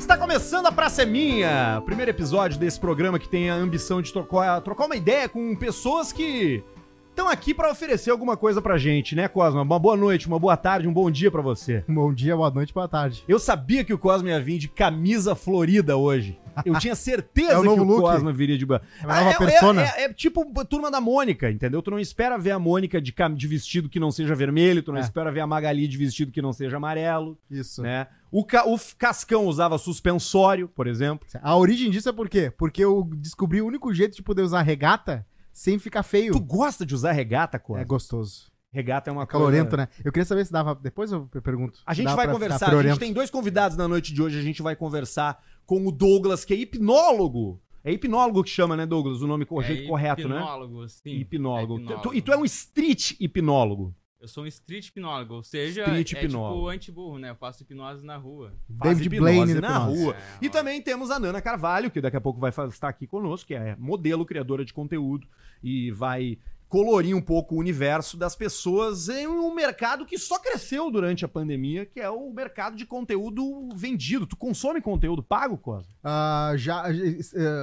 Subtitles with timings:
[0.00, 4.12] Está começando a Praça é Minha, primeiro episódio desse programa que tem a ambição de
[4.12, 6.64] trocar, trocar uma ideia com pessoas que
[7.10, 9.62] estão aqui para oferecer alguma coisa pra gente, né, Cosma?
[9.62, 11.84] Uma boa noite, uma boa tarde, um bom dia pra você.
[11.88, 13.22] Bom dia, boa noite, boa tarde.
[13.28, 16.38] Eu sabia que o Cosma ia vir de camisa florida hoje.
[16.64, 18.00] Eu tinha certeza É o que o look.
[18.00, 18.64] Cosma viria de...
[18.64, 19.82] É uma nova é, persona.
[19.82, 21.80] é- é tipo turma da Mônica, entendeu?
[21.82, 24.90] Tu não espera ver a Mônica de, cam- de vestido que não seja vermelho, tu
[24.92, 25.02] não É.
[25.02, 27.82] espera ver a Magali de vestido que não seja amarelo, Isso.
[27.82, 28.06] né?
[28.30, 31.26] O, Ca- o Cascão usava suspensório, por exemplo.
[31.42, 32.50] A origem disso é por quê?
[32.50, 36.32] Porque eu descobri o único jeito de poder usar regata sem ficar feio.
[36.32, 37.82] Tu gosta de usar regata, Cosma?
[37.82, 38.50] É gostoso.
[38.72, 39.82] Regata é uma É calorento, coisa...
[39.82, 39.88] né?
[40.04, 40.76] Eu queria saber se dava.
[40.76, 41.80] Depois eu pergunto.
[41.84, 42.72] A gente vai conversar.
[42.72, 44.38] A gente tem dois convidados na noite de hoje.
[44.38, 47.60] A gente vai conversar com o Douglas, que é hipnólogo.
[47.82, 49.22] É hipnólogo que chama, né, Douglas?
[49.22, 50.36] O nome co- jeito correto, né?
[50.36, 51.10] hipnólogo, sim.
[51.16, 51.72] Hipnólogo.
[51.72, 52.02] É hipnólogo.
[52.10, 53.92] Tu- e tu é um street hipnólogo.
[54.20, 56.54] Eu sou um street hipnólogo, ou seja, Street é hipnólogo.
[56.56, 57.30] tipo anti-burro, né?
[57.30, 58.52] Eu faço hipnose na rua.
[58.78, 60.02] Faz David hipnose Blaine na hipnose.
[60.02, 60.14] rua.
[60.14, 60.50] É, E ó.
[60.50, 63.74] também temos a Nana Carvalho, que daqui a pouco vai estar aqui conosco, que é
[63.76, 65.26] modelo, criadora de conteúdo
[65.62, 66.38] e vai
[66.70, 71.28] colorir um pouco o universo das pessoas em um mercado que só cresceu durante a
[71.28, 74.24] pandemia, que é o mercado de conteúdo vendido.
[74.24, 75.88] Tu consome conteúdo pago, Cosa?
[76.02, 76.84] Ah, já.
[76.88, 77.20] eh,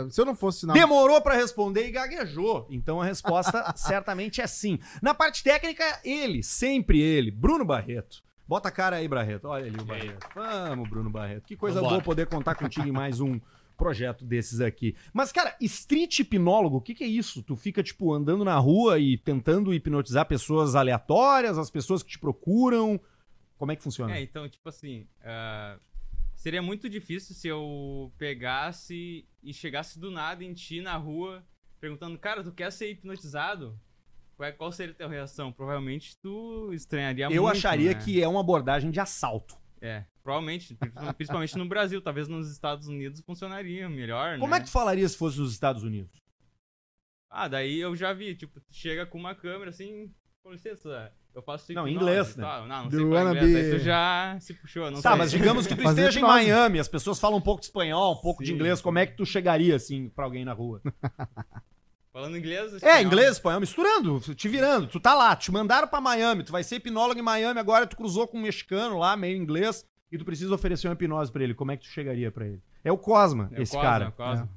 [0.10, 0.74] se eu não fosse na.
[0.74, 2.68] Demorou pra responder e gaguejou.
[2.70, 4.78] Então a resposta certamente é sim.
[5.02, 8.22] Na parte técnica, ele, sempre ele, Bruno Barreto.
[8.46, 9.46] Bota a cara aí, Barreto.
[9.48, 9.86] Olha ali o?
[9.86, 10.28] Barreto.
[10.36, 11.46] Vamos, Bruno Barreto.
[11.48, 11.96] Que coisa Vambora.
[11.96, 13.40] boa poder contar contigo em mais um
[13.78, 14.96] projeto desses aqui.
[15.14, 17.44] Mas, cara, street hipnólogo, o que, que é isso?
[17.44, 22.20] Tu fica, tipo, andando na rua e tentando hipnotizar pessoas aleatórias, as pessoas que te
[22.20, 23.00] procuram.
[23.58, 24.18] Como é que funciona?
[24.18, 25.80] É, então, tipo assim, ah,
[26.36, 31.46] seria muito difícil se eu pegasse e chegasse do nada em ti na rua,
[31.80, 33.80] perguntando, cara, tu quer ser hipnotizado?
[34.56, 35.52] Qual, é- seria a tua reação?
[35.52, 37.36] Provavelmente tu estranharia muito.
[37.38, 38.00] Eu acharia né?
[38.00, 39.56] que é uma abordagem de assalto.
[39.82, 44.58] É, provavelmente, pri- principalmente no Brasil, talvez nos Estados Unidos funcionaria melhor, Como né?
[44.58, 46.22] é que tu falaria se fosse nos Estados Unidos?
[47.32, 50.12] Ah, daí eu já vi, tipo, tu chega com uma câmera assim,
[50.44, 52.44] com licença, eu faço Não, em inglês, né?
[52.44, 52.68] tal.
[52.68, 55.12] Não, não Do sei falar wanna inglês, be- aí tu já se puxou, não Tá,
[55.12, 55.18] sei.
[55.18, 56.24] mas digamos que tu esteja em.
[56.24, 58.56] Miami, as pessoas falam um pouco de espanhol, um pouco de Sim.
[58.56, 60.82] inglês, como é que tu chegaria, assim, pra alguém na rua?
[62.12, 63.02] Falando inglês, É, espanhol.
[63.02, 64.88] inglês, espanhol, misturando, te virando.
[64.88, 67.96] Tu tá lá, te mandaram pra Miami, tu vai ser hipnólogo em Miami, agora tu
[67.96, 71.54] cruzou com um mexicano lá, meio inglês, e tu precisa oferecer uma hipnose pra ele.
[71.54, 72.62] Como é que tu chegaria pra ele?
[72.84, 74.08] É o Cosma, É o esse Cosma, cara.
[74.10, 74.50] o Cosma.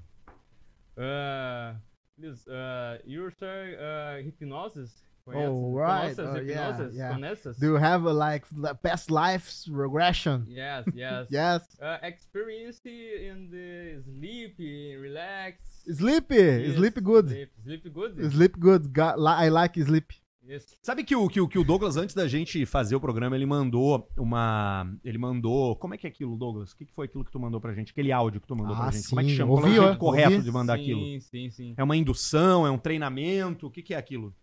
[0.97, 1.77] Uh,
[2.17, 5.03] please, uh, you're sir, uh, hypnosis?
[5.25, 5.49] Conheces?
[5.51, 6.17] Oh, right.
[6.17, 6.95] Conheces Oh, yeah, hypnosis?
[6.97, 7.15] yeah.
[7.15, 7.59] Conheces?
[7.59, 10.45] Do you have a, like the past lives regression?
[10.49, 11.27] Yes, yes.
[11.31, 11.63] Yes.
[11.81, 14.57] Uh, experience in the sleep,
[15.01, 15.59] relax.
[15.87, 16.25] Sleep.
[16.31, 17.29] Yes, Sleep good.
[17.29, 18.33] Sleep, sleep good?
[18.33, 18.99] Sleep good.
[18.99, 20.13] I like sleep.
[20.51, 20.77] Yes.
[20.83, 23.47] Sabe que o, que, o, que o Douglas, antes da gente fazer o programa, ele
[23.47, 24.93] mandou uma.
[25.05, 25.77] Ele mandou.
[25.77, 26.73] Como é que é aquilo, Douglas?
[26.73, 27.93] O que, que foi aquilo que tu mandou pra gente?
[27.93, 29.09] Aquele áudio que tu mandou pra Ah, gente?
[29.09, 29.53] Como é que sim, chama?
[29.53, 30.45] ouvi, Qual é o jeito ó, correto ouvi.
[30.45, 31.21] de mandar sim, aquilo?
[31.21, 31.75] Sim, sim.
[31.77, 32.67] É uma indução?
[32.67, 33.67] É um treinamento?
[33.67, 34.35] O que, que é aquilo?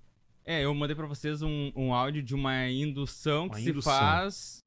[0.45, 3.91] É, eu mandei pra vocês um, um áudio de uma indução Uma que indução.
[3.91, 4.63] se faz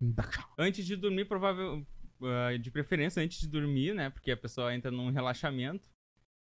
[0.59, 1.83] antes de dormir, provável,
[2.23, 4.11] ah, de preferência antes de dormir, né?
[4.11, 5.83] Porque a pessoa entra num relaxamento.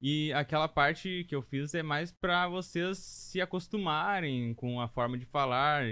[0.01, 5.17] E aquela parte que eu fiz é mais pra vocês se acostumarem com a forma
[5.17, 5.85] de falar,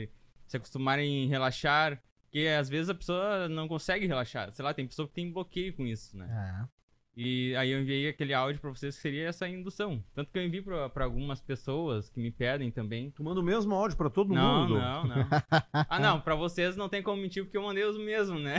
[0.46, 2.00] se acostumarem em relaxar.
[2.24, 4.50] Porque às vezes a pessoa não consegue relaxar.
[4.52, 6.26] Sei lá, tem pessoa que tem bloqueio com isso, né?
[6.68, 6.82] É.
[7.14, 10.02] E aí eu enviei aquele áudio pra vocês que seria essa indução.
[10.14, 13.10] Tanto que eu envio pra, pra algumas pessoas que me pedem também.
[13.10, 14.78] Tu manda o mesmo áudio pra todo Não, mundo?
[14.78, 15.26] não, não.
[15.90, 18.58] Ah, não, pra vocês não tem como mentir porque eu mandei os mesmos, né?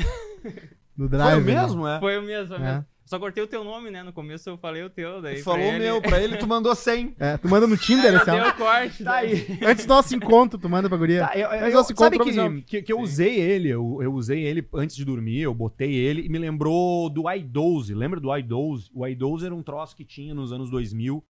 [0.96, 1.42] No Foi drive.
[1.42, 2.00] o mesmo, é?
[2.00, 2.72] Foi o mesmo, foi É.
[2.74, 2.86] mesmo.
[3.06, 4.02] Só cortei o teu nome, né?
[4.02, 5.38] No começo eu falei o teu, daí.
[5.38, 7.16] Tu falou o meu, pra ele tu mandou 100.
[7.20, 8.54] É, tu manda no Tinder esse Deu áudio.
[8.56, 9.04] corte.
[9.04, 9.60] Tá aí.
[9.62, 11.28] Antes do nosso encontro, tu manda pra guria.
[11.28, 13.04] Tá, eu, eu, eu- esse sabe que, que, que eu Sim.
[13.04, 17.10] usei ele, eu, eu usei ele antes de dormir, eu botei ele e me lembrou
[17.10, 17.94] do iDoze.
[17.94, 18.90] Lembra do iDoze?
[18.94, 21.24] O iDoze era um troço que tinha nos anos 2000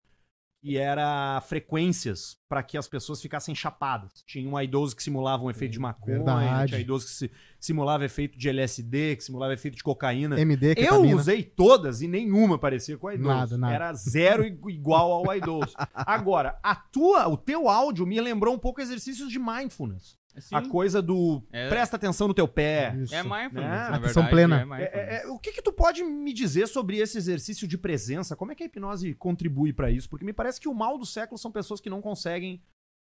[0.63, 4.23] e era frequências pra que as pessoas ficassem chapadas.
[4.25, 6.69] Tinha um iDoze que simulava um efeito de maconha, verdade.
[6.69, 10.39] tinha iDoze que si- simulava efeito de LSD, que simulava efeito de cocaína.
[10.39, 11.15] MD, Eu ketamina.
[11.17, 13.27] usei todas e nenhuma parecia com o iDoze.
[13.27, 13.73] Nada, nada.
[13.73, 15.73] Era zero igu- igual ao iDoze.
[15.93, 20.17] Agora, a tua, o teu áudio me lembrou um pouco exercícios de mindfulness.
[20.37, 22.95] Sim, A coisa do É- presta atenção no teu pé.
[22.97, 23.13] Isso.
[23.13, 23.89] é mindfulness, Né?
[23.89, 24.29] na Atenção verdade.
[24.31, 24.55] plena.
[24.57, 24.93] É É, mindfulness.
[24.93, 28.35] é, é, o que que tu pode me dizer sobre esse exercício de presença?
[28.35, 30.09] Como é que a hipnose contribui pra isso?
[30.09, 32.61] Porque me parece que o mal do século são pessoas que não conseguem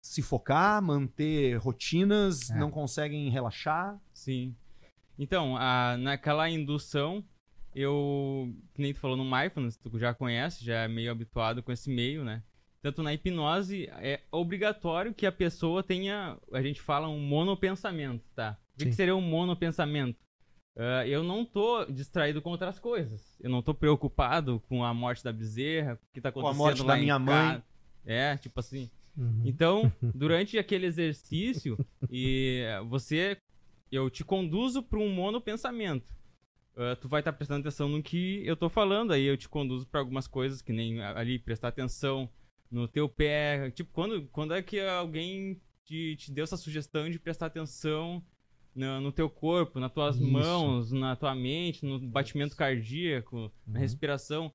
[0.04, 2.56] se focar, manter rotinas, É.
[2.58, 4.00] não conseguem relaxar.
[4.12, 4.56] Sim.
[5.16, 7.24] Então, a- naquela indução,
[7.74, 11.70] eu, que nem tu falou no mindfulness, tu já conhece, já é meio habituado com
[11.70, 12.42] esse meio, né?
[12.82, 18.58] Tanto na hipnose, é obrigatório que a pessoa tenha, a gente fala um monopensamento, tá?
[18.74, 20.18] O que, que seria um monopensamento?
[20.76, 23.38] ah, eu não tô distraído com outras coisas.
[23.40, 26.82] Eu não tô preocupado com a morte da bezerra, o que tá a acontecendo morte
[26.82, 27.62] lá da em minha mãe.
[28.04, 28.90] É, tipo assim.
[29.16, 29.42] Uhum.
[29.44, 31.78] Então, durante aquele exercício,
[32.10, 33.36] e você,
[33.90, 36.06] eu te conduzo para um monopensamento.
[36.74, 39.86] Ah, tu vai estar prestando atenção no que eu tô falando, aí eu te conduzo
[39.86, 42.30] para algumas coisas que nem ali prestar atenção
[42.72, 43.70] no teu pé.
[43.70, 48.24] Tipo, quando, quando é que alguém te, te deu essa sugestão de prestar atenção
[48.74, 50.26] no, no teu corpo, nas tuas Isso.
[50.26, 53.80] mãos, na tua mente, no batimento cardíaco, na Uhum.
[53.80, 54.52] respiração?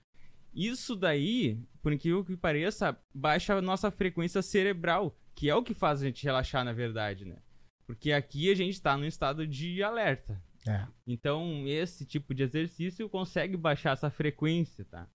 [0.54, 5.74] Isso daí, por incrível que pareça, baixa a nossa frequência cerebral, que é o que
[5.76, 7.38] faz a gente relaxar, na verdade, né?
[7.86, 10.42] Porque aqui a gente tá num estado de alerta.
[10.68, 10.86] É.
[11.06, 15.08] Então, esse tipo de exercício consegue baixar essa frequência, tá?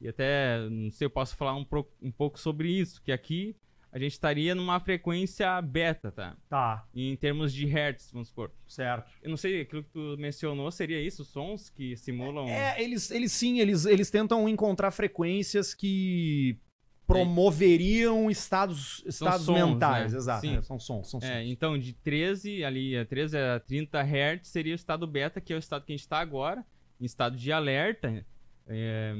[0.00, 3.56] E até, não sei, eu posso falar um, pro- um pouco sobre isso, que aqui
[3.90, 6.36] a gente estaria numa frequência beta, tá?
[6.48, 8.52] Tá, Em termos de hertz, vamos supor.
[8.66, 9.10] certo.
[9.22, 11.24] Eu não sei, aquilo que tu mencionou, seria isso?
[11.24, 12.46] Sons que simulam...
[12.48, 16.58] É, eles, eles sim, eles, eles tentam encontrar frequências que
[17.06, 20.18] promoveriam estados, estados sons, mentais, né?
[20.18, 20.40] exato.
[20.42, 20.56] Sim.
[20.56, 21.30] é, são sons, são sons.
[21.30, 25.52] É, então de 13 ali, a 13 a 30 Hz seria o estado beta, que
[25.52, 26.64] é o estado que a gente está agora,
[27.00, 28.24] em estado de alerta.
[28.68, 29.14] É,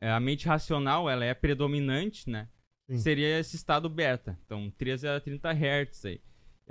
[0.00, 2.48] é, a mente racional, ela é predominante, né?
[2.90, 2.98] Sim.
[2.98, 4.38] Seria esse estado beta.
[4.46, 6.20] Então 13 a 30 Hz aí.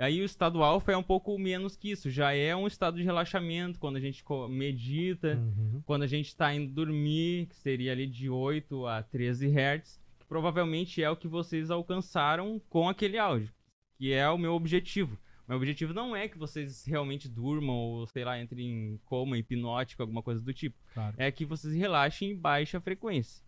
[0.00, 3.02] Aí o estado alfa é um pouco menos que isso, já é um estado de
[3.02, 5.82] relaxamento, quando a gente medita, Uhum.
[5.84, 10.26] quando a gente tá indo dormir, que seria ali de 8 a 13 Hz, que
[10.26, 13.52] provavelmente é o que vocês alcançaram com aquele áudio,
[13.96, 15.18] que é o meu objetivo.
[15.48, 20.02] Meu objetivo não é que vocês realmente durmam ou, sei lá, entrem em coma hipnótico,
[20.02, 20.76] alguma coisa do tipo.
[20.92, 21.14] Claro.
[21.16, 23.42] É que vocês relaxem em baixa frequência.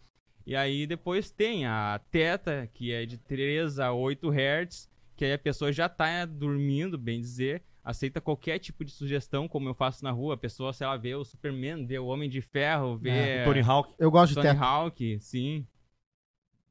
[0.46, 5.32] E aí depois tem a teta, que é de 3 a 8 Hz, que aí
[5.34, 10.02] a pessoa já tá dormindo, bem dizer, aceita qualquer tipo de sugestão, como eu faço
[10.02, 10.34] na rua.
[10.34, 13.44] A pessoa, sei lá, vê o Superman, vê o Homem de Ferro, vê É, O
[13.44, 13.94] Tony Hawk.
[13.98, 14.58] Eu gosto de Tony.
[14.58, 15.66] Hawk, sim.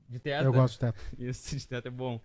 [0.10, 0.44] De teta.
[0.44, 1.00] Eu gosto de teto.
[1.20, 2.20] Isso, de teta é bom.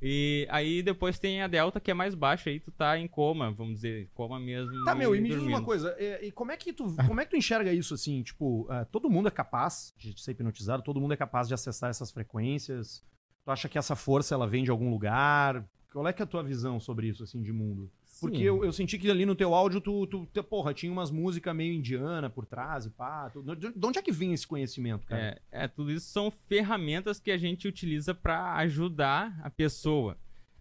[0.00, 3.50] E aí depois tem a delta, que é mais baixa, aí tu tá em coma,
[3.52, 4.84] vamos dizer, coma mesmo.
[4.84, 5.56] Tá, meu, e me diz dormindo.
[5.56, 8.22] uma coisa, é, e como é que tu, como é que tu enxerga isso, assim,
[8.22, 11.90] tipo, é, todo mundo é capaz de ser hipnotizado, todo mundo é capaz de acessar
[11.90, 13.04] essas frequências,
[13.44, 15.64] tu acha que essa força, ela vem de algum lugar?
[15.92, 17.90] Qual é que é a tua visão sobre isso, assim, de mundo?
[18.30, 21.10] Porque eu, eu senti que ali no teu áudio, tu, tu, tu- porra, tinha umas
[21.10, 24.46] músicas meio indiana por trás e pá, tu- de de onde é que vem esse
[24.46, 25.40] conhecimento, cara?
[25.52, 30.16] É, é, tudo isso são ferramentas que a gente utiliza pra ajudar a pessoa.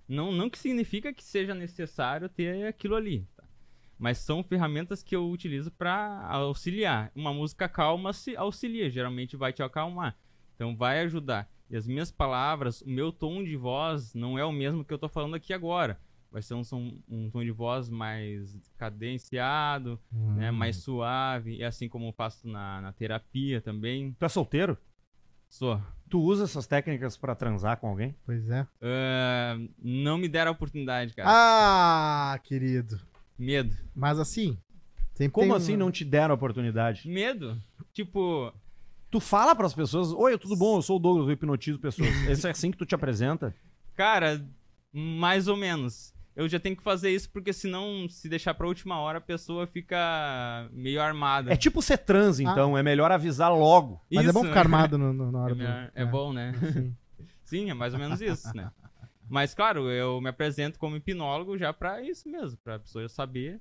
[0.08, 3.44] Não, não que significa que seja necessário ter aquilo ali, tá?
[3.98, 7.12] Mas são ferramentas que eu utilizo pra auxiliar.
[7.16, 10.18] Uma música calma se auxilia, geralmente vai te acalmar.
[10.56, 11.50] Então vai ajudar.
[11.70, 14.98] E as minhas palavras, o meu tom de voz não é o mesmo que eu
[14.98, 15.98] tô falando aqui agora.
[16.32, 20.56] Vai ser um, som- um tom de voz mais cadenciado, né, Hum.
[20.56, 24.16] mais suave, e assim como eu faço na, na terapia também.
[24.18, 24.78] Tu é solteiro?
[25.50, 25.82] Sou.
[26.10, 28.16] Tu usa essas técnicas pra transar com alguém?
[28.26, 28.66] Pois é.
[28.82, 31.28] Ah, não me deram a oportunidade, cara.
[31.32, 33.00] Ah, querido.
[33.38, 33.76] Medo.
[33.94, 34.58] Mas assim.
[35.14, 37.08] Sempre Como tem assim um- não te deram a oportunidade?
[37.10, 37.62] Medo?
[37.94, 38.54] Tipo,
[39.10, 42.08] Tu fala pras pessoas, oi, tudo bom, eu sou o Douglas, eu hipnotizo pessoas.
[42.30, 43.54] Esse é assim que tu te apresenta?
[43.94, 44.42] cara,
[44.94, 46.14] mais ou menos.
[46.36, 49.68] Eu já tenho que fazer isso porque senão, se deixar pra última hora, a pessoa
[49.68, 51.52] fica meio armada.
[51.52, 54.02] É tipo ser trans, então, é melhor avisar logo.
[54.10, 55.58] Mas é Isso, bom ficar armado no, no- na É, hora do.
[55.58, 56.54] melhor- é bom, né?
[56.54, 56.96] Sim.
[57.44, 58.72] Sim, é mais ou menos isso, né?
[59.30, 63.60] Mas claro, eu me apresento como hipnólogo já pra isso mesmo, pra pessoa saber.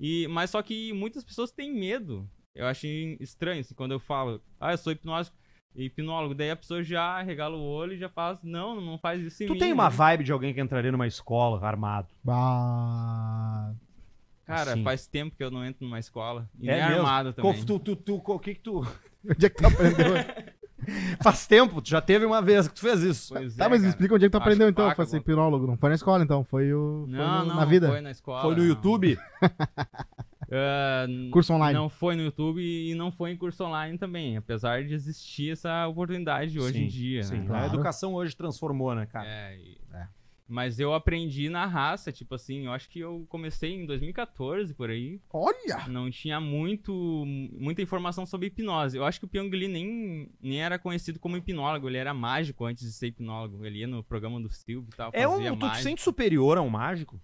[0.00, 2.28] E mas só que muitas pessoas têm medo.
[2.54, 2.86] Eu acho
[3.20, 5.30] estranho assim, quando eu falo: "Ah, eu sou hipnólogo".
[5.76, 9.44] Hipnólogo, daí a pessoa já regala o olho e já fala: "Não, não faz isso
[9.44, 9.58] em Tu mim".
[9.58, 9.90] tem uma né?
[9.90, 12.08] vibe de alguém que entraria numa escola armado.
[12.24, 13.72] Bah.
[14.44, 14.82] Cara, assim.
[14.82, 17.06] faz tempo que eu não entro numa escola e É nem mesmo?
[17.06, 17.64] armado também.
[17.64, 18.80] Tu, tu, tu, o que que tu...
[19.28, 20.14] Onde é que tu aprendeu?
[21.20, 23.34] Faz tempo, tu já teve uma vez que tu fez isso.
[23.34, 23.90] Pois tá, é, mas me cara.
[23.90, 25.66] explica onde é que tu Acho aprendeu então faca, pra ser alguma- hipnólogo.
[25.66, 27.88] Não foi na escola então, foi, o, foi Não, no- não, na vida.
[27.88, 28.40] foi na escola.
[28.40, 28.68] Foi no não.
[28.68, 29.18] YouTube?
[31.08, 31.78] N- Curso online.
[31.78, 35.86] Não foi no YouTube e não foi em curso online também, apesar de existir essa
[35.86, 37.22] oportunidade hoje Sim, em dia.
[37.22, 37.46] Sim, né?
[37.46, 37.64] Claro.
[37.64, 39.28] a educação hoje transformou, né, cara?
[39.28, 40.06] É, e- É.
[40.50, 44.88] Mas eu aprendi na raça, tipo assim, eu acho que eu comecei em 2014 por
[44.88, 45.20] aí.
[45.30, 45.86] Olha!
[45.88, 46.90] Não tinha muito,
[47.52, 48.96] muita informação sobre hipnose.
[48.96, 52.64] Eu acho que o Pyong Lee nem, nem era conhecido como hipnólogo, ele era mágico
[52.64, 53.62] antes de ser hipnólogo.
[53.66, 55.10] Ele ia no programa do Silvio e tal.
[55.12, 57.20] É fazia um, tu te sente superior a um mágico?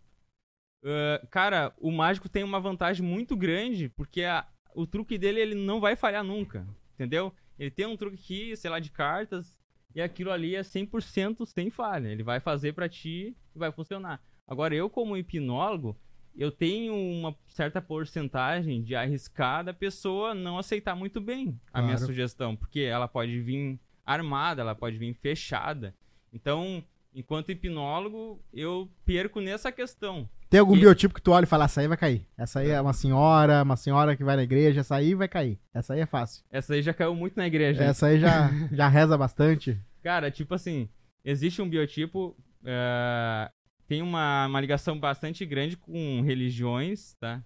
[0.85, 5.55] Ah, cara, o mágico tem uma vantagem muito grande, porque a- o truque dele ele
[5.55, 7.33] não vai falhar nunca, entendeu?
[7.59, 9.59] Ele tem um truque aqui, sei lá, de cartas,
[9.95, 12.09] e aquilo ali é 100% sem falha.
[12.09, 14.21] Ele vai fazer pra ti e vai funcionar.
[14.47, 15.97] Agora, eu como hipnólogo,
[16.37, 21.95] eu tenho uma certa porcentagem de arriscar da pessoa não aceitar muito bem a minha
[21.97, 22.07] Claro.
[22.07, 25.95] sugestão, porque ela pode vir armada, ela pode vir fechada.
[26.33, 26.83] Então,
[27.15, 30.29] enquanto hipnólogo, eu perco nessa questão.
[30.55, 32.25] Tem algum E- biotipo que tu olha e fala, essa aí vai cair.
[32.39, 35.59] Essa aí é uma senhora, uma senhora que vai na igreja, essa aí vai cair.
[35.75, 36.45] Essa aí é fácil.
[36.49, 37.83] Essa aí já caiu muito na igreja.
[37.83, 39.77] Essa aí já, já reza bastante.
[40.01, 40.89] Cara, tipo assim,
[41.25, 43.51] existe um biotipo, eh,
[43.89, 47.43] tem uma, uma ligação bastante grande com religiões, tá?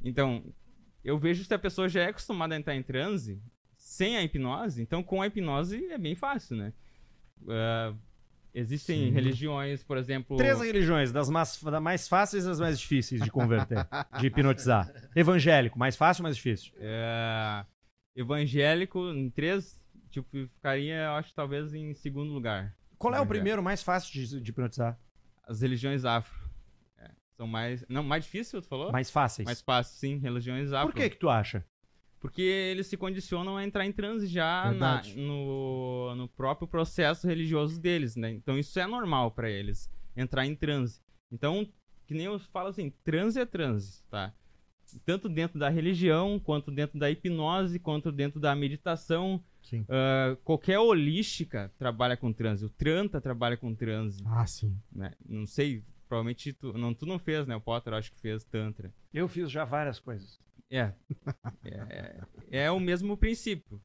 [0.00, 0.44] Então,
[1.02, 3.42] eu vejo se a pessoa já é acostumada a entrar em transe
[3.76, 6.72] sem a hipnose, então com a hipnose é bem fácil, né?
[7.48, 7.92] Eh,
[8.56, 9.10] existem Sim.
[9.10, 10.36] religiões, por exemplo...
[10.38, 13.86] Três religiões, das mais, das mais fáceis às mais difíceis de converter,
[14.18, 14.90] de hipnotizar.
[15.14, 16.72] Evangélico, mais fácil ou mais difícil?
[16.78, 17.64] eh,
[18.16, 19.78] evangélico, em três,
[20.10, 22.74] tipo, ficaria, eu acho, talvez em segundo lugar.
[22.98, 24.98] Qual é o primeiro mais fácil de, de hipnotizar?
[25.46, 26.34] As religiões afro.
[26.98, 27.84] É, são mais...
[27.90, 28.90] Não, mais difícil, tu falou?
[28.90, 29.44] Mais fáceis.
[29.44, 30.92] Mais fácil, sim, religiões afro.
[30.92, 31.62] Por que que tu acha?
[32.20, 37.80] Porque eles se condicionam a entrar em transe já na- no, no próprio processo religioso
[37.80, 38.30] deles, né?
[38.32, 41.00] Então isso é normal pra eles, entrar em transe.
[41.30, 41.68] Então,
[42.06, 44.32] que nem eu falo assim, transe é transe, tá?
[45.04, 49.42] Tanto dentro da religião, quanto dentro da hipnose, quanto dentro da meditação.
[49.62, 49.84] Sim.
[49.88, 52.64] Ah, qualquer holística trabalha com transe.
[52.64, 54.76] O Tranta trabalha com transe, Ah, sim.
[54.92, 55.12] né?
[55.28, 57.56] Não sei, provavelmente tu não, tu não fez, né?
[57.56, 58.92] O Potter eu acho que fez Tantra.
[59.12, 60.38] Eu fiz já várias coisas.
[60.70, 60.92] É.
[61.64, 61.70] é.
[61.70, 62.20] é-
[62.64, 63.80] É o mesmo princípio.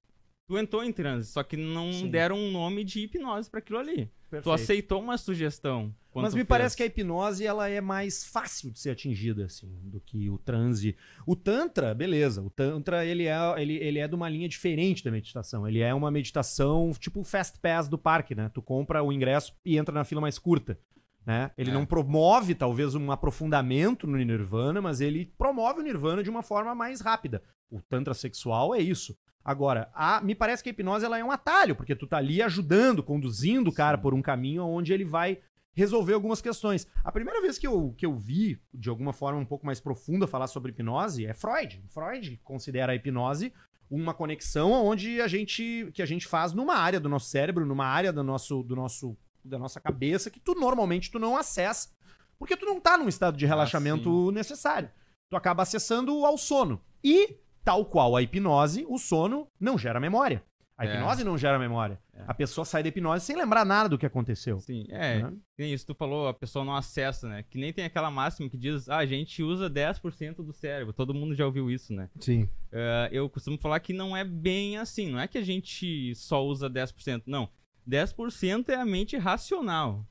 [0.48, 2.10] Tu entrou em transe, só que não Sim.
[2.10, 4.12] deram um nome de hipnose pra aquilo ali.
[4.44, 5.94] Tu aceitou uma sugestão.
[6.14, 6.48] Mas me fez.
[6.48, 10.38] parece que a hipnose ela é mais fácil de ser atingida assim do que o
[10.38, 10.96] transe.
[11.26, 12.42] O tantra, beleza.
[12.42, 15.66] O tantra ele é ele, ele é de uma linha diferente da meditação.
[15.68, 18.50] Ele é uma meditação tipo o fast pass do parque, né?
[18.54, 20.78] Tu compra o ingresso e entra na fila mais curta.
[21.26, 21.52] Né?
[21.58, 21.74] Ele É.
[21.74, 26.74] não promove, talvez, um aprofundamento no Nirvana, mas ele promove o Nirvana de uma forma
[26.74, 27.44] mais rápida.
[27.70, 29.16] O Tantra sexual é isso.
[29.44, 32.42] Agora, a- me parece que a hipnose ela é um atalho, porque tu tá ali
[32.42, 35.40] ajudando, conduzindo o cara por um caminho onde ele vai
[35.74, 36.86] resolver algumas questões.
[37.04, 40.28] A primeira vez que eu, que eu vi, de alguma forma um pouco mais profunda,
[40.28, 41.84] falar sobre hipnose é Freud.
[41.90, 43.54] Freud considera a hipnose
[43.90, 47.86] uma conexão onde a gente que a gente faz numa área do nosso cérebro, numa
[47.86, 51.90] área do nosso, do nosso da nossa cabeça que tu normalmente tu não acessa,
[52.38, 54.90] porque tu não tá num estado de relaxamento necessário.
[55.30, 56.82] Tu acaba acessando ao sono.
[57.04, 60.44] E tal qual a hipnose, o sono não gera memória.
[60.78, 60.96] A É.
[60.96, 62.00] hipnose não gera memória.
[62.12, 62.24] É.
[62.28, 64.60] A pessoa sai da hipnose sem lembrar nada do que aconteceu.
[64.60, 65.22] Sim, é.
[65.22, 65.34] né?
[65.58, 67.44] Nem isso tu falou, a pessoa não acessa, né?
[67.48, 70.92] Que nem tem aquela máxima que diz, ah, a gente usa 10% do cérebro.
[70.92, 72.10] Todo mundo já ouviu isso, né?
[72.20, 72.50] Sim.
[72.72, 75.12] Eh, eu costumo falar que não é bem assim.
[75.12, 77.24] Não é que a gente só usa 10%.
[77.28, 77.48] Não.
[77.88, 80.06] 10% é a mente racional.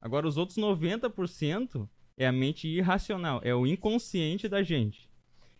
[0.00, 3.40] Agora, os outros 90% é a mente irracional.
[3.42, 5.10] É o inconsciente da gente.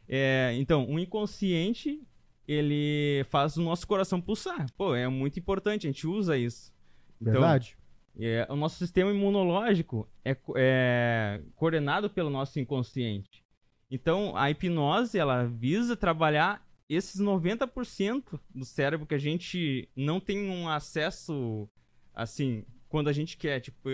[0.09, 2.00] É, então, o inconsciente,
[2.47, 4.66] ele faz o nosso coração pulsar.
[4.76, 5.87] Pô, é muito importante.
[5.87, 6.73] A gente usa isso.
[7.21, 7.76] Então, Verdade.
[8.18, 13.44] é, o nosso sistema imunológico é, é coordenado pelo nosso inconsciente.
[13.90, 20.49] Então, a hipnose, ela visa trabalhar esses 90% do cérebro que a gente não tem
[20.50, 21.69] um acesso,
[22.14, 23.61] assim, quando a gente quer.
[23.61, 23.88] Tipo,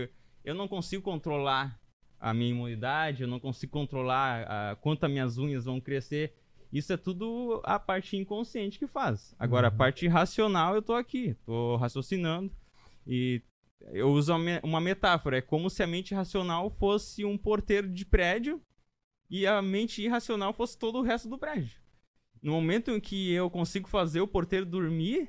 [0.45, 1.79] eu não consigo controlar
[2.19, 6.35] a minha imunidade, eu não consigo controlar a, quanto as minhas unhas vão crescer.
[6.73, 9.35] Isso é tudo a parte inconsciente que faz.
[9.39, 9.77] Agora, a Uhum.
[9.77, 12.53] parte racional, eu tô aqui, tô raciocinando.
[13.07, 13.43] E
[13.93, 14.33] eu uso
[14.63, 15.39] uma metáfora.
[15.39, 18.61] É como se a mente racional fosse um porteiro de prédio
[19.29, 21.81] e a mente irracional fosse todo o resto do prédio.
[22.43, 25.29] No momento em que eu consigo fazer o porteiro dormir,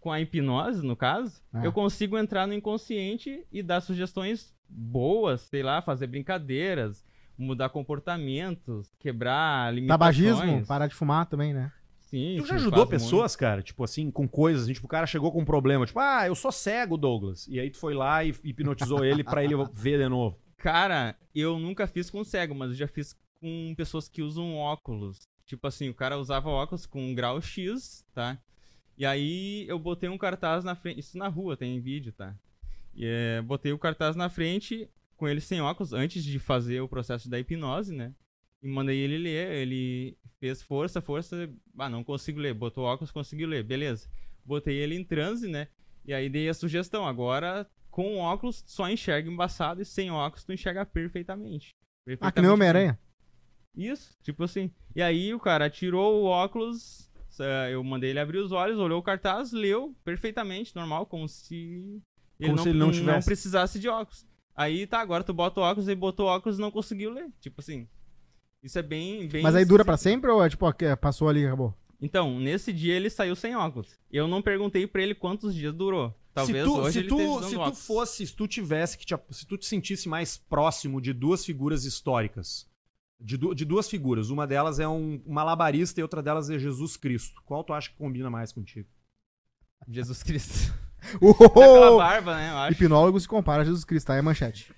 [0.00, 1.64] com a hipnose, no caso, Ah.
[1.64, 7.04] eu consigo entrar no inconsciente e dar sugestões boas, sei lá, fazer brincadeiras,
[7.36, 10.16] mudar comportamentos, quebrar limitações.
[10.26, 11.72] Tabagismo, parar de fumar também, né?
[12.00, 15.30] Sim, Tu já ajudou pessoas, cara, tipo assim, com coisas, assim, tipo, o cara chegou
[15.30, 17.46] com um problema, tipo, ah, eu sou cego, Douglas.
[17.48, 20.38] E aí tu foi lá e hipnotizou ele pra ele ver de novo.
[20.56, 25.28] Cara, eu nunca fiz com cego, mas eu já fiz com pessoas que usam óculos.
[25.48, 28.38] Tipo assim, o cara usava óculos com um grau X, tá?
[28.98, 31.00] E aí eu botei um cartaz na frente.
[31.00, 32.36] Isso na rua, tem vídeo, tá?
[32.94, 36.88] E, é, botei o cartaz na frente com ele sem óculos, antes de fazer o
[36.88, 38.12] processo da hipnose, né?
[38.62, 39.50] E mandei ele ler.
[39.52, 41.50] Ele fez força, força.
[41.78, 42.52] Ah, não consigo ler.
[42.52, 43.64] Botou óculos, conseguiu ler.
[43.64, 44.06] Beleza.
[44.44, 45.68] Botei ele em transe, né?
[46.04, 47.06] E aí dei a sugestão.
[47.06, 51.74] Agora, com óculos, só enxerga embaçado e sem óculos tu enxerga perfeitamente.
[52.20, 52.98] Ah, que nem Perfeitamente Homem-Aranha.
[53.78, 54.70] Isso, tipo assim.
[54.94, 57.08] E aí o cara tirou o óculos,
[57.38, 61.54] eh, eu mandei ele abrir os olhos, olhou o cartaz, leu perfeitamente, normal, como se
[62.40, 63.26] ele, Como não, se ele não tivesse.
[63.26, 64.26] precisasse de óculos.
[64.56, 67.28] Aí tá, agora tu bota o óculos, ele botou o óculos e não conseguiu ler.
[67.40, 67.86] Tipo assim.
[68.60, 69.28] Isso é bem.
[69.28, 70.12] bem Mas aí dura pra esquisito.
[70.14, 71.72] sempre ou é tipo, ó, que passou ali e acabou?
[72.00, 73.96] Então, nesse dia ele saiu sem óculos.
[74.10, 76.12] Eu não perguntei pra ele quantos dias durou.
[76.34, 77.86] Talvez se tu, hoje se ele tu, se tu óculos.
[77.86, 81.84] fosse, se tu tivesse que te, se tu te sentisse mais próximo de duas figuras
[81.84, 82.67] históricas,
[83.20, 86.96] de, du- de duas figuras, uma delas é um malabarista e outra delas é Jesus
[86.96, 87.40] Cristo.
[87.44, 88.88] Qual tu acha que combina mais contigo?
[89.88, 90.72] Jesus Cristo.
[91.14, 91.98] Aquela Uou!
[91.98, 92.50] barba, né?
[92.50, 92.72] Eu acho.
[92.72, 94.16] Hipnólogo se compara a Jesus Cristo, tá?
[94.16, 94.72] É manchete.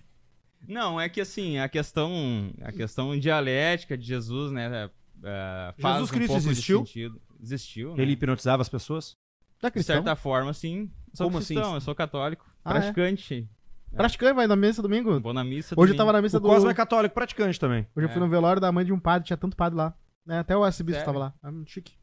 [0.69, 4.91] Não, é que assim, a questão, a questão dialética de Jesus, né?
[5.25, 6.79] é, faz Jesus um Cristo pouco existiu?
[6.79, 7.21] sentido.
[7.43, 8.03] Existiu, né?
[8.03, 9.17] Ele hipnotizava as pessoas?
[9.61, 10.91] Da De certa forma, sim.
[11.15, 11.55] Sou Como assim?
[11.55, 12.47] cristão, eu sou católico.
[12.65, 12.81] Ah, é?
[12.81, 13.49] praticante.
[13.97, 15.19] Praticante, vai na missa domingo.
[15.21, 15.75] Vou na missa.
[15.75, 15.97] Hoje eu domingo.
[15.99, 16.49] tava na missa O do...
[16.49, 17.87] Cosmo é católico praticante também.
[17.95, 18.21] Hoje eu fui É.
[18.25, 19.95] no velório da mãe de um padre, tinha tanto padre lá.
[20.25, 20.39] né?
[20.39, 21.07] Até o arcebispo Sério?
[21.13, 21.35] tava lá.
[21.43, 21.95] Ah, chique.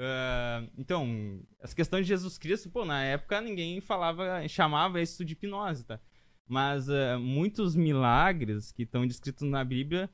[0.00, 5.32] Ah, então, essa questão de Jesus Cristo, pô, na época ninguém falava, chamava isso de
[5.32, 5.98] hipnose, tá?
[6.48, 10.08] Mas ah, muitos milagres que estão descritos na Bíblia,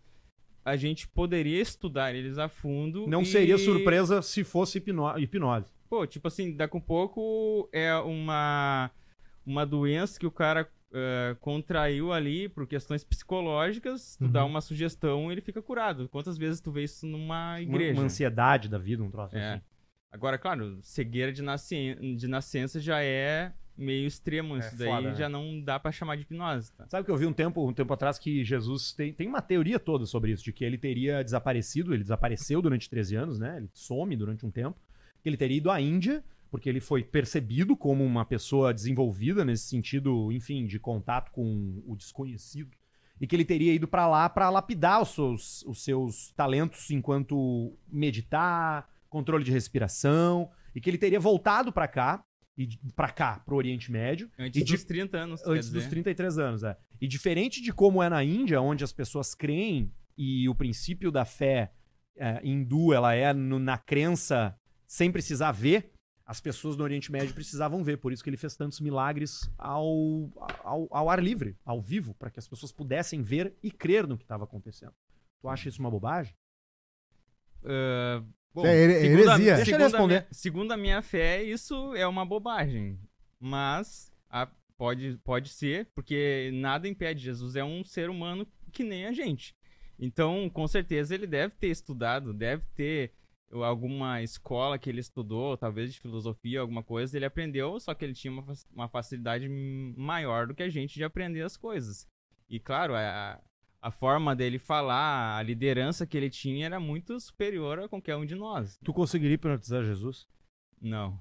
[0.65, 3.07] a gente poderia estudar eles a fundo.
[3.07, 5.71] Não e- seria surpresa se fosse hipno- hipnose.
[5.89, 8.91] Pô, tipo assim, daqui a um pouco é uma,
[9.47, 14.31] uma doença que o cara ah, contraiu ali por questões psicológicas, tu Uhum.
[14.31, 16.09] dá uma sugestão ele fica curado.
[16.09, 17.99] Quantas vezes tu vê isso numa Uma, igreja?
[17.99, 19.55] uma ansiedade da vida, um troço É.
[19.55, 19.63] assim.
[20.13, 24.55] Agora, claro, cegueira de, nascen- de nascença já é meio extremo.
[24.55, 25.15] É Isso daí foda, né?
[25.17, 26.87] já não dá pra chamar de hipnose, tá?
[26.87, 29.81] Sabe que eu vi um tempo, um tempo atrás que Jesus tem, tem uma teoria
[29.81, 33.57] toda sobre isso, de que ele teria desaparecido, ele desapareceu durante 13 anos, né?
[33.57, 34.79] Ele some durante um tempo.
[35.21, 36.23] Que ele teria ido à Índia,
[36.55, 41.97] porque ele foi percebido como uma pessoa desenvolvida nesse sentido, enfim, de contato com o
[41.97, 42.71] desconhecido.
[43.21, 47.77] E que ele teria ido pra lá pra lapidar os seus, os seus talentos enquanto
[47.89, 52.25] meditar, controle de respiração, e que ele teria voltado pra cá,
[52.57, 55.91] e para cá, pro Oriente Médio, Antes E de- dos 30 anos, Antes dos dizer.
[55.91, 56.77] 33 anos, é.
[57.01, 61.25] E diferente de como é na Índia, onde as pessoas creem e o princípio da
[61.25, 61.73] fé
[62.17, 64.55] é, hindu ela é no- na crença
[64.87, 65.91] sem precisar ver,
[66.27, 67.99] as pessoas do Oriente Médio precisavam ver.
[67.99, 70.31] Por isso que ele fez tantos milagres ao,
[70.63, 74.17] ao, ao ar livre, ao vivo, para que as pessoas pudessem ver e crer no
[74.17, 74.95] que estava acontecendo.
[75.41, 76.35] Tu acha isso uma bobagem?
[77.65, 79.57] Ah, bom, É here- segundo a- heresia.
[79.57, 80.15] Deixa ele segundo a responder.
[80.21, 82.99] minha- segundo a minha fé, isso é uma bobagem.
[83.39, 87.21] Mas a- pode, pode ser, porque nada impede.
[87.23, 89.55] Jesus é um ser humano que nem a gente.
[89.99, 93.13] Então, com certeza, ele deve ter estudado, deve ter
[93.53, 98.15] alguma escola que ele estudou, talvez de filosofia, alguma coisa, ele aprendeu, só que ele
[98.15, 102.07] tinha uma, uma facilidade maior do que a gente de aprender as coisas.
[102.49, 103.41] E claro, a,
[103.81, 108.27] a forma dele falar, a liderança que ele tinha era muito superior a qualquer um
[108.27, 108.79] de nós.
[108.83, 110.27] Tu conseguiria hipnotizar Jesus?
[110.81, 111.21] Não.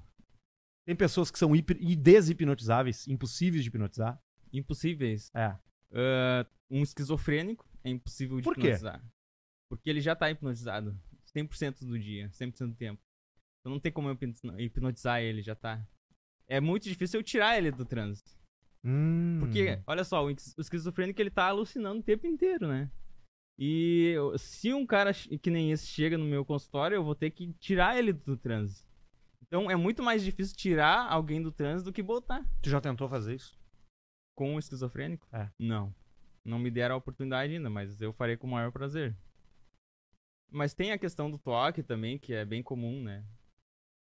[0.86, 4.20] Tem pessoas que são hiper, deshipnotizáveis, impossíveis de hipnotizar.
[4.52, 5.30] Impossíveis.
[5.34, 5.56] É.
[5.92, 8.60] Ah, um esquizofrênico é impossível de Por quê?
[8.68, 9.02] hipnotizar.
[9.68, 10.98] Porque ele já tá hipnotizado
[11.36, 13.00] 100% do dia, 100% do tempo.
[13.60, 15.86] Então não tem como eu hipno- hipnotizar ele, já tá.
[16.46, 18.30] É muito difícil eu tirar ele do trânsito.
[18.84, 19.38] Hum.
[19.40, 22.90] Porque, olha só, o esqui- o esquizofrênico ele tá alucinando o tempo inteiro, né?
[23.58, 27.30] E eu- se um cara que nem esse chega no meu consultório, eu vou ter
[27.30, 28.86] que tirar ele do trânsito.
[29.46, 32.44] Então é muito mais difícil tirar alguém do trânsito do que botar.
[32.62, 33.56] Tu já tentou fazer isso?
[34.36, 35.26] Com o esquizofrênico?
[35.32, 35.48] É.
[35.58, 35.94] Não.
[36.44, 39.16] Não me deram a oportunidade ainda, mas eu farei com o maior prazer.
[40.54, 43.24] Mas tem a questão do toque também, que é bem comum, né?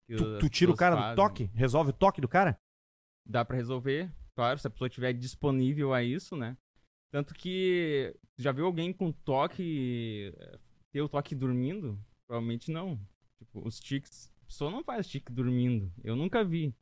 [0.08, 1.16] Tu, tu tira o cara do fazem.
[1.16, 1.44] toque?
[1.56, 2.60] Resolve o toque do cara?
[3.26, 6.56] Dá pra resolver, claro, se a pessoa estiver disponível a isso, né?
[7.12, 10.34] Tanto que já viu alguém com toque
[10.92, 11.98] ter o toque dormindo?
[12.28, 13.00] Provavelmente não.
[13.40, 15.92] Tipo, os tiques, a pessoa não faz tique dormindo.
[16.04, 16.76] Eu nunca vi.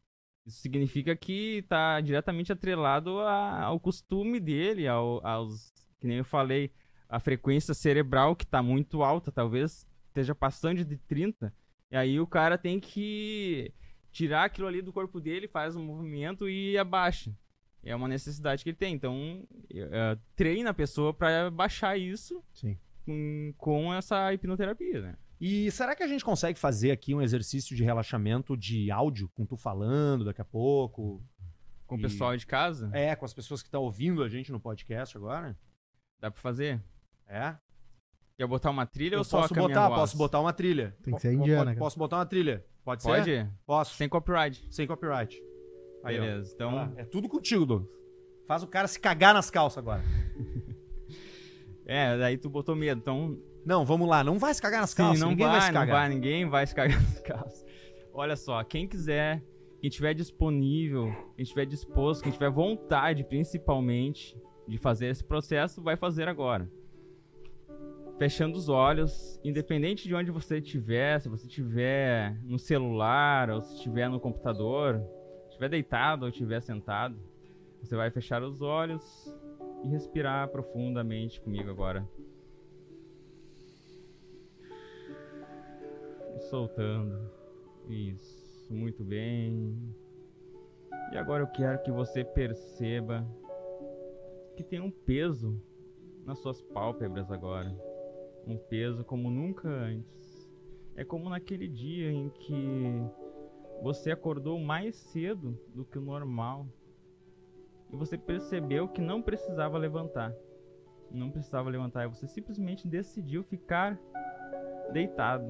[0.45, 6.25] Isso significa que tá diretamente atrelado a- ao costume dele, ao- aos, que nem eu
[6.25, 6.71] falei,
[7.11, 11.53] a frequência cerebral que tá muito alta, talvez esteja passando de 30.
[11.91, 13.73] E aí o cara tem que
[14.11, 17.35] tirar aquilo ali do corpo dele, faz um movimento e abaixa.
[17.83, 18.93] É uma necessidade que ele tem.
[18.93, 19.43] Então,
[19.73, 22.43] eh, treina a pessoa pra baixar isso
[23.05, 25.17] com, com essa hipnoterapia, né?
[25.39, 29.45] E será que a gente consegue fazer aqui um exercício de relaxamento de áudio, com
[29.45, 31.21] tu falando daqui a pouco?
[31.87, 34.51] Com o E- pessoal de casa, É, com as pessoas que estão ouvindo a gente
[34.51, 35.57] no podcast agora?
[36.19, 36.79] dá pra fazer?
[37.31, 37.55] É.
[38.37, 40.95] Quer botar uma trilha Eu ou só posso botar, posso botar uma trilha.
[41.03, 41.79] Tem que ser indiana, po- cara.
[41.79, 42.65] Posso botar uma trilha?
[42.83, 43.09] Pode, ser?
[43.09, 43.49] Pode?
[43.65, 43.95] Posso.
[43.95, 44.67] Sem copyright.
[44.69, 45.41] Sem copyright.
[46.03, 46.21] Aí, ó.
[46.21, 46.51] Beleza.
[46.55, 46.93] Então, Vai lá.
[46.97, 47.89] É tudo contigo, Douglas.
[48.47, 50.01] Faz o cara se cagar nas calças agora.
[51.85, 52.99] é, daí tu botou medo.
[52.99, 54.23] Então, Não, vamos lá.
[54.23, 55.19] Não vai se cagar nas sim, calças.
[55.19, 55.95] não Ninguém vai, vai, se não cagar.
[55.95, 57.65] vai, ninguém vai se cagar nas calças.
[58.13, 59.41] Olha só, quem quiser,
[59.79, 64.35] quem tiver disponível, quem tiver disposto, quem tiver vontade, principalmente,
[64.67, 66.69] de fazer esse processo, vai fazer agora.
[68.21, 73.73] Fechando os olhos, independente de onde você estiver, se você estiver no celular ou se
[73.73, 75.01] estiver no computador,
[75.47, 77.17] estiver deitado ou estiver sentado,
[77.81, 79.35] você vai fechar os olhos
[79.83, 82.07] e respirar profundamente comigo agora.
[86.35, 87.27] E soltando.
[87.89, 89.75] Isso, muito bem.
[91.11, 93.27] E agora eu quero que você perceba
[94.55, 95.59] que tem um peso
[96.23, 97.75] nas suas pálpebras agora
[98.45, 100.49] um peso como nunca antes.
[100.95, 102.53] É como naquele dia em que
[103.81, 106.67] você acordou mais cedo do que o normal
[107.91, 110.33] e você percebeu que não precisava levantar.
[111.09, 113.99] Não precisava levantar, e você simplesmente decidiu ficar
[114.93, 115.45] deitado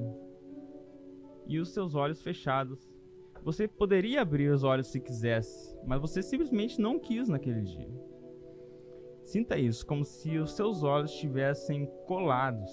[1.46, 2.90] e os seus olhos fechados.
[3.44, 8.11] Você poderia abrir os olhos se quisesse, mas você simplesmente não quis naquele dia.
[9.24, 12.70] Sinta isso, como se os seus olhos estivessem colados,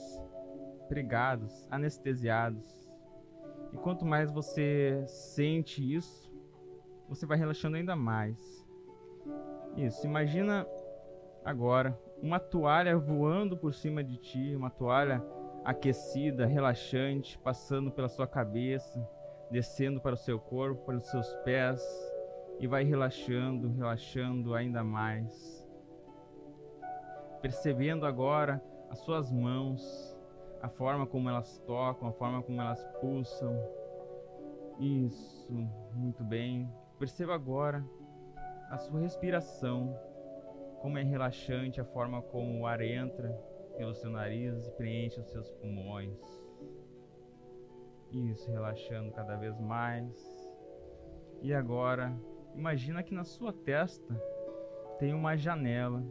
[0.87, 2.89] pregados, anestesiados.
[3.71, 6.29] E quanto mais você sente isso,
[7.07, 8.67] você vai relaxando ainda mais.
[9.75, 10.67] Isso, imagina
[11.45, 15.23] agora uma toalha voando por cima de ti, uma toalha
[15.63, 19.07] aquecida, relaxante, passando pela sua cabeça,
[19.51, 21.81] descendo para o seu corpo, para os seus pés,
[22.59, 25.58] e vai relaxando, relaxando ainda mais
[27.41, 30.17] percebendo agora as suas mãos,
[30.61, 33.55] a forma como elas tocam, a forma como elas pulsam.
[34.79, 35.51] Isso,
[35.93, 36.69] muito bem.
[36.97, 37.83] Perceba agora
[38.69, 39.97] a sua respiração,
[40.81, 43.29] como é relaxante a forma como o ar entra
[43.77, 46.17] pelo seu nariz e preenche os seus pulmões.
[48.11, 50.49] Isso, relaxando cada vez mais.
[51.41, 52.13] E agora,
[52.55, 54.13] imagina que na sua testa
[54.97, 56.03] tem uma janela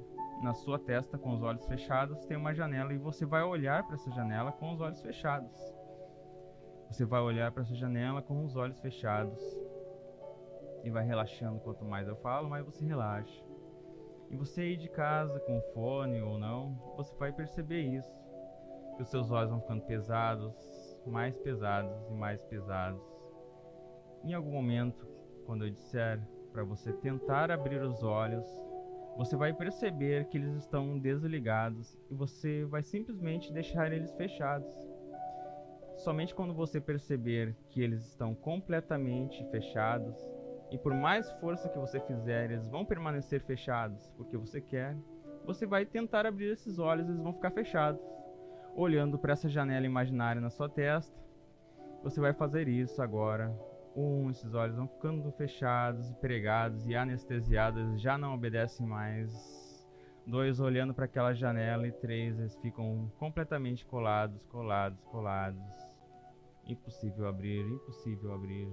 [0.43, 3.95] na sua testa com os olhos fechados tem uma janela e você vai olhar para
[3.95, 5.53] essa janela com os olhos fechados.
[6.91, 9.41] Você vai olhar para essa janela com os olhos fechados
[10.85, 11.61] e vai relaxando.
[11.61, 13.45] Quanto mais eu falo, mais você relaxa.
[14.31, 18.11] E você aí de casa com fone ou não, você vai perceber isso.
[18.97, 20.55] Que os seus olhos vão ficando pesados,
[21.07, 23.03] mais pesados e mais pesados.
[24.25, 25.07] Em algum momento,
[25.47, 26.21] quando eu disser
[26.53, 28.47] para você tentar abrir os olhos,
[29.19, 34.73] você vai perceber que eles estão desligados e você vai simplesmente deixar eles fechados.
[35.97, 40.17] Somente quando você perceber que eles estão completamente fechados
[40.71, 44.97] e por mais força que você fizer, eles vão permanecer fechados porque você quer,
[45.45, 48.01] você vai tentar abrir esses olhos, eles vão ficar fechados.
[48.77, 51.21] Olhando para essa janela imaginária na sua testa,
[52.05, 53.53] você vai fazer isso agora
[53.99, 59.59] um, esses olhos vão ficando fechados, pregados e anestesiados, já não obedecem mais.
[60.25, 61.89] Dois, olhando para aquela janela.
[61.89, 65.63] E três, eles ficam completamente colados, colados, colados.
[66.67, 68.69] Impossível abrir, impossível abrir.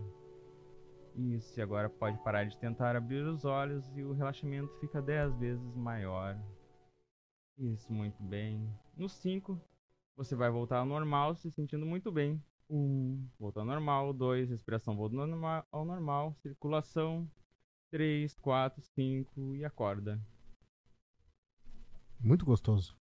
[1.15, 5.33] Isso, e agora pode parar de tentar abrir os olhos e o relaxamento fica dez
[5.37, 6.37] vezes maior.
[7.57, 8.69] Isso, muito bem.
[8.97, 9.57] No 5,
[10.17, 12.43] você vai voltar ao normal, se sentindo muito bem.
[12.69, 14.13] Um, volta ao normal.
[14.13, 16.35] Dois, respiração volta ao normal, ao normal.
[16.41, 17.29] Circulação.
[17.91, 20.19] Três, quatro, cinco e acorda.
[22.19, 22.97] Muito gostoso.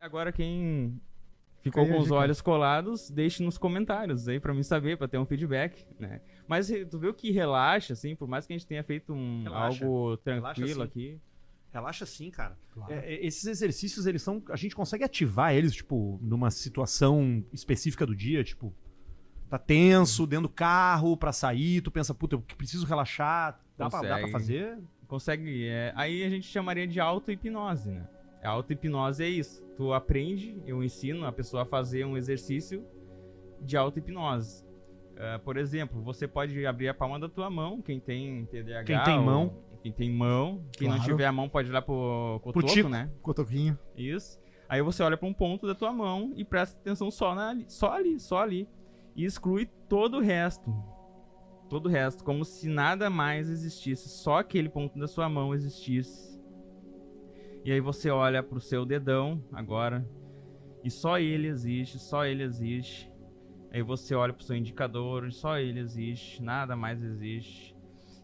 [0.00, 1.00] Agora quem
[1.60, 5.26] ficou com os olhos colados, deixe nos comentários aí para mim saber, para ter um
[5.26, 6.20] feedback, né?
[6.46, 10.16] Mas tu viu que relaxa, assim, por mais que a gente tenha feito um, algo
[10.18, 11.20] tranquilo relaxa, aqui.
[11.72, 12.56] Relaxa sim, cara.
[12.70, 12.92] Claro.
[12.92, 14.42] É, é, esses exercícios, eles são.
[14.50, 18.74] A gente consegue ativar eles, tipo, numa situação específica do dia, tipo.
[19.48, 23.58] Tá tenso, dentro do carro, pra sair, tu pensa, puta, eu preciso relaxar.
[23.78, 24.78] Dá, pra, dá pra, fazer?
[25.06, 25.66] Consegue.
[25.66, 28.06] É, aí a gente chamaria de auto-hipnose, né?
[28.42, 29.62] A auto-hipnose é isso.
[29.76, 32.84] Tu aprende, eu ensino a pessoa a fazer um exercício
[33.60, 34.64] de auto-hipnose.
[35.14, 38.84] Uh, por exemplo, você pode abrir a palma da tua mão, quem tem TDAH.
[38.84, 41.00] Quem tem mão quem tem mão, quem claro.
[41.00, 43.10] não tiver a mão pode ir lá pro cotoco, pro tico, né?
[43.22, 43.78] Cotoquinho.
[43.96, 44.40] Isso.
[44.68, 47.92] Aí você olha para um ponto da tua mão e presta atenção só, na, só
[47.92, 48.68] ali, só ali.
[49.16, 50.72] E exclui todo o resto.
[51.68, 56.38] Todo o resto, como se nada mais existisse, só aquele ponto da sua mão existisse.
[57.64, 60.08] E aí você olha pro seu dedão agora
[60.82, 63.12] e só ele existe, só ele existe.
[63.70, 67.77] Aí você olha pro seu indicador, só ele existe, nada mais existe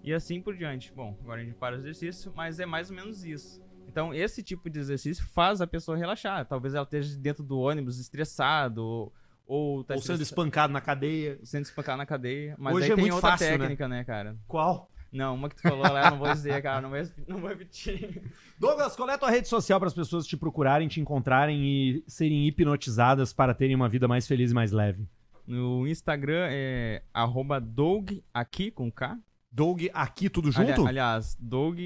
[0.04, 0.92] e assim por diante.
[0.94, 3.60] Bom, agora a gente para o exercício, mas é mais ou menos isso.
[3.88, 6.44] Então, esse tipo de exercício faz a pessoa relaxar.
[6.46, 9.12] Talvez ela esteja dentro do ônibus estressado,
[9.46, 11.38] ou, tá ou sendo espancado na cadeia.
[11.42, 12.54] Sendo espancado na cadeia.
[12.58, 13.58] Mas Hoje aí é tem outra fácil, né?
[13.58, 13.98] técnica, né?
[13.98, 14.36] né, cara?
[14.46, 14.90] Qual?
[15.12, 17.48] Não, uma que tu falou lá, eu não vou dizer, cara, não vou, não vou
[17.48, 18.20] repetir.
[18.58, 22.04] Douglas, qual é a tua rede social para as pessoas te procurarem, te encontrarem e
[22.08, 25.06] serem hipnotizadas para terem uma vida mais feliz e mais leve?
[25.46, 29.16] No Instagram é arroba Doug aqui com K.
[29.54, 30.86] Doug aqui tudo Ali- junto?
[30.88, 31.78] aliás, Doug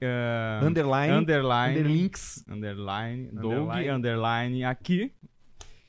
[0.00, 2.44] eh, underline, underline underlinks.
[2.48, 3.90] underline, Doug Underline.
[3.90, 5.12] underline aqui.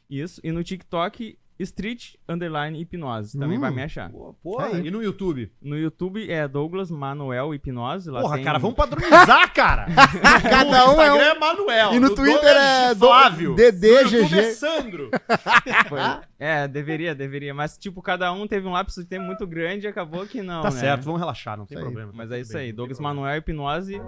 [0.09, 0.41] Isso.
[0.43, 3.37] E no TikTok, Street underline hipnose.
[3.37, 3.61] Também Hum.
[3.61, 4.09] vai me achar.
[4.09, 4.87] Pô, Porra, Aí.
[4.87, 5.51] e no YouTube?
[5.61, 8.09] No YouTube é Douglas Manuel Hipnose.
[8.09, 9.87] Lá Porra, tem- cara, vamos padronizar, cara.
[10.41, 11.19] Cada no um é Instagram um.
[11.35, 11.93] é Manuel.
[11.93, 13.55] E no Twitter é do- Flávio.
[13.55, 14.39] DD, no YouTube GG.
[14.39, 15.09] é Sandro.
[15.89, 15.99] Foi-
[16.39, 17.53] É, deveria, deveria.
[17.53, 20.61] Mas, tipo, cada um teve um lápis de tempo muito grande e acabou que não.
[20.61, 20.79] Tá né?
[20.79, 21.91] certo, vamos relaxar, não tem Isso aí.
[21.93, 22.11] problema.
[22.15, 22.71] Mas é isso aí.
[22.71, 22.99] Douglas.
[22.99, 24.01] Manuel Hipnose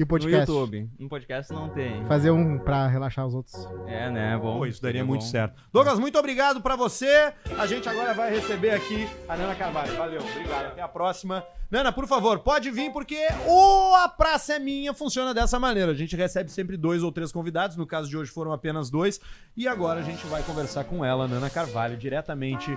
[0.00, 0.50] E o no podcast.
[0.50, 0.90] YouTube.
[0.98, 2.06] No podcast não tem.
[2.06, 3.54] Fazer um pra relaxar os outros.
[3.86, 4.38] É, né?
[4.38, 4.60] Bom.
[4.60, 5.26] Pô, isso daria é muito bom.
[5.26, 5.62] certo.
[5.70, 7.34] Douglas, muito obrigado pra você.
[7.58, 9.94] A gente agora vai receber aqui a Nana Carvalho.
[9.98, 10.68] Valeu, obrigado.
[10.68, 11.44] Até a próxima.
[11.70, 15.92] Nana, por favor, pode vir porque o A Praça é Minha funciona dessa maneira.
[15.92, 17.76] A gente recebe sempre dois ou três convidados.
[17.76, 19.20] No caso de hoje foram apenas dois.
[19.54, 22.74] E agora a gente vai conversar com ela, Nana Carvalho, diretamente.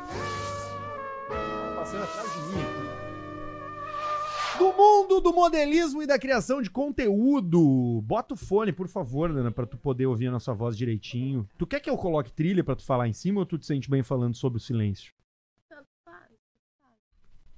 [1.73, 2.82] Passando atrás de mim aqui.
[4.63, 8.01] Do mundo do modelismo e da criação de conteúdo.
[8.03, 11.45] Bota o fone, por favor, Nana, pra tu poder ouvir a nossa voz direitinho.
[11.57, 13.89] Tu quer que eu coloque trilha pra tu falar em cima ou tu te sente
[13.89, 15.13] bem falando sobre o silêncio?
[15.67, 16.31] Tanto faz.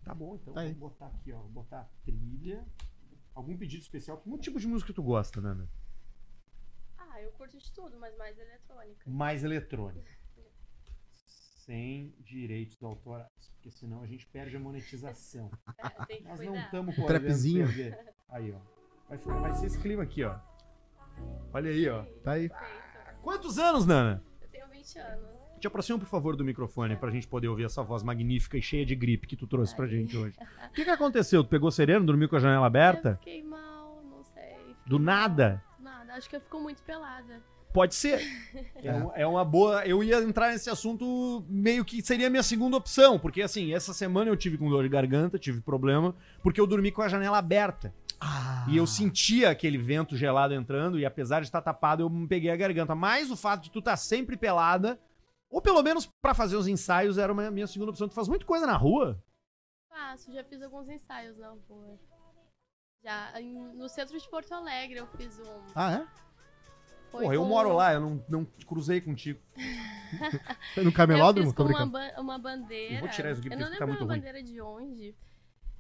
[0.04, 1.42] Tá bom, então Tá vou botar aqui, ó.
[1.42, 2.66] Vou botar trilha.
[3.36, 4.18] Algum pedido especial?
[4.18, 5.70] Que tipo de música tu gosta, Nana?
[6.98, 9.08] Ah, eu curto de tudo, mas mais eletrônica.
[9.08, 10.12] Mais eletrônica.
[11.66, 13.28] Sem direitos autorais.
[13.56, 15.50] Porque senão a gente perde a monetização.
[15.80, 16.62] É, tem que Nós não cuidar.
[16.66, 17.66] estamos podendo Trapzinho.
[17.68, 18.14] perder.
[18.30, 18.60] Aí, ó.
[19.10, 20.36] Vai, ficar- vai ser esse clima aqui, ó.
[21.54, 22.04] Olha aí, ó.
[22.24, 22.50] Tá aí.
[22.50, 23.22] Perfeito.
[23.22, 24.24] Quantos anos, Nana?
[24.42, 25.26] Eu tenho 20 anos.
[25.60, 28.86] Te aproxima, por favor, do microfone pra gente poder ouvir essa voz magnífica e cheia
[28.86, 30.36] de gripe que tu trouxe pra gente hoje.
[30.70, 31.44] O que, que aconteceu?
[31.44, 33.16] Tu pegou sereno, dormiu com a janela Eu aberta?
[33.18, 34.44] fiquei mal, não sei.
[34.44, 35.06] fiquei Do mal.
[35.06, 35.64] nada?
[35.80, 37.42] Nada, acho que eu fico muito pelada.
[37.76, 38.20] Pode ser.
[38.86, 39.84] É, um- é uma boa.
[39.86, 43.94] Eu ia entrar nesse assunto meio que seria a minha segunda opção, porque assim, essa
[43.96, 47.40] semana eu tive com dor de garganta, tive problema, porque eu dormi com a janela
[47.40, 47.92] aberta.
[48.22, 48.66] Ah.
[48.70, 52.52] E eu sentia aquele vento gelado entrando, e apesar de estar tapado, eu me peguei
[52.52, 52.94] a garganta.
[52.94, 55.00] Mas o fato de tu estar sempre pelada,
[55.50, 58.08] ou pelo menos pra fazer os ensaios, era uma minha segunda opção.
[58.08, 59.20] Tu faz muita coisa na rua?
[59.90, 61.98] Faço, já fiz alguns ensaios na rua.
[63.04, 65.62] Já, em- no centro de Porto Alegre eu fiz um.
[65.76, 66.25] Ah, é?
[67.16, 69.40] Foi Porra, eu com- moro lá, eu não, não cruzei contigo.
[70.74, 71.48] Foi no Eu camelódromo?
[71.50, 72.96] fiz Tô com uma, ban- uma bandeira.
[72.96, 74.18] Eu vou tirar isso aqui Eu não tá lembro muito uma ruim.
[74.20, 75.16] bandeira de onde.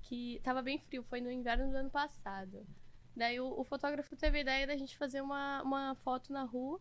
[0.01, 2.65] Que tava bem frio, foi no inverno do ano passado.
[3.15, 6.79] Daí o, o fotógrafo teve a ideia da gente fazer uma, uma foto na rua.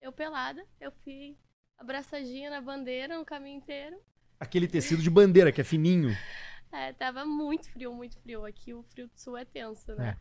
[0.00, 1.36] Eu pelada, eu fui
[1.78, 3.96] abraçadinha na bandeira no caminho inteiro.
[4.38, 6.10] Aquele tecido de bandeira, que é fininho.
[6.74, 8.46] É, tava muito frio, muito frio.
[8.46, 10.16] Aqui o frio do sul é tenso, né?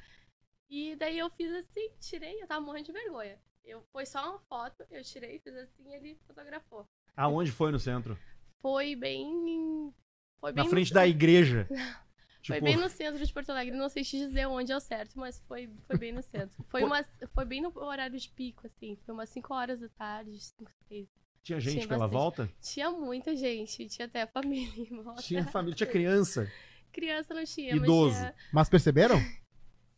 [0.69, 3.39] E daí eu fiz assim, tirei, eu tava morrendo de vergonha.
[3.63, 6.87] Eu, foi só uma foto, eu tirei, fiz assim e ele fotografou.
[7.15, 8.17] Aonde foi no centro?
[8.61, 9.93] Foi bem.
[10.39, 11.67] Foi bem Na no frente ce- da igreja.
[12.43, 14.79] Foi Tipo, bem no centro de Porto Alegre, não sei te dizer onde é o
[14.79, 16.57] certo, mas foi, foi bem no centro.
[16.69, 16.87] Foi, Pô.
[16.87, 18.97] umas, foi bem no horário de pico, assim.
[19.05, 21.07] Foi umas 5 horas da tarde, 5, 6.
[21.43, 22.19] tinha gente tinha pela bastante.
[22.19, 22.49] volta?
[22.59, 25.21] Tinha muita gente, tinha até família em volta.
[25.21, 26.51] Tinha família, tinha criança.
[26.91, 28.09] Criança não tinha, Idoso.
[28.15, 29.17] mas tinha, Mas perceberam?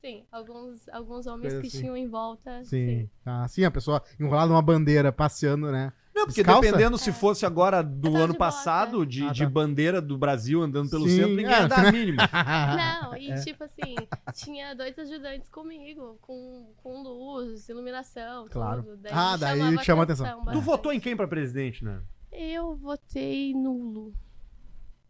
[0.03, 1.79] Sim, alguns, alguns homens Coisa que assim.
[1.79, 2.61] tinham em volta.
[2.65, 3.09] Sim.
[3.25, 5.93] Ah, sim, a pessoa enrolada numa bandeira, passeando, né?
[6.13, 6.61] Não, porque Descalça?
[6.61, 9.49] dependendo se fosse agora do ano de passado, de, Ah, de tá.
[9.49, 11.61] bandeira do Brasil andando pelo Sim, centro, ninguém é.
[11.61, 12.21] ia dar a mínima.
[13.01, 13.95] Não, e tipo assim,
[14.33, 18.83] tinha dois ajudantes comigo, com, com luz, iluminação, Claro.
[18.83, 19.07] tudo.
[19.09, 20.25] Ah, daí chamava chama atenção.
[20.39, 20.63] Tu bastante.
[20.65, 21.99] votou em quem pra presidente, né?
[22.31, 24.13] Eu votei nulo.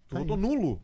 [0.07, 0.21] Tu Aí.
[0.23, 0.81] votou nulo?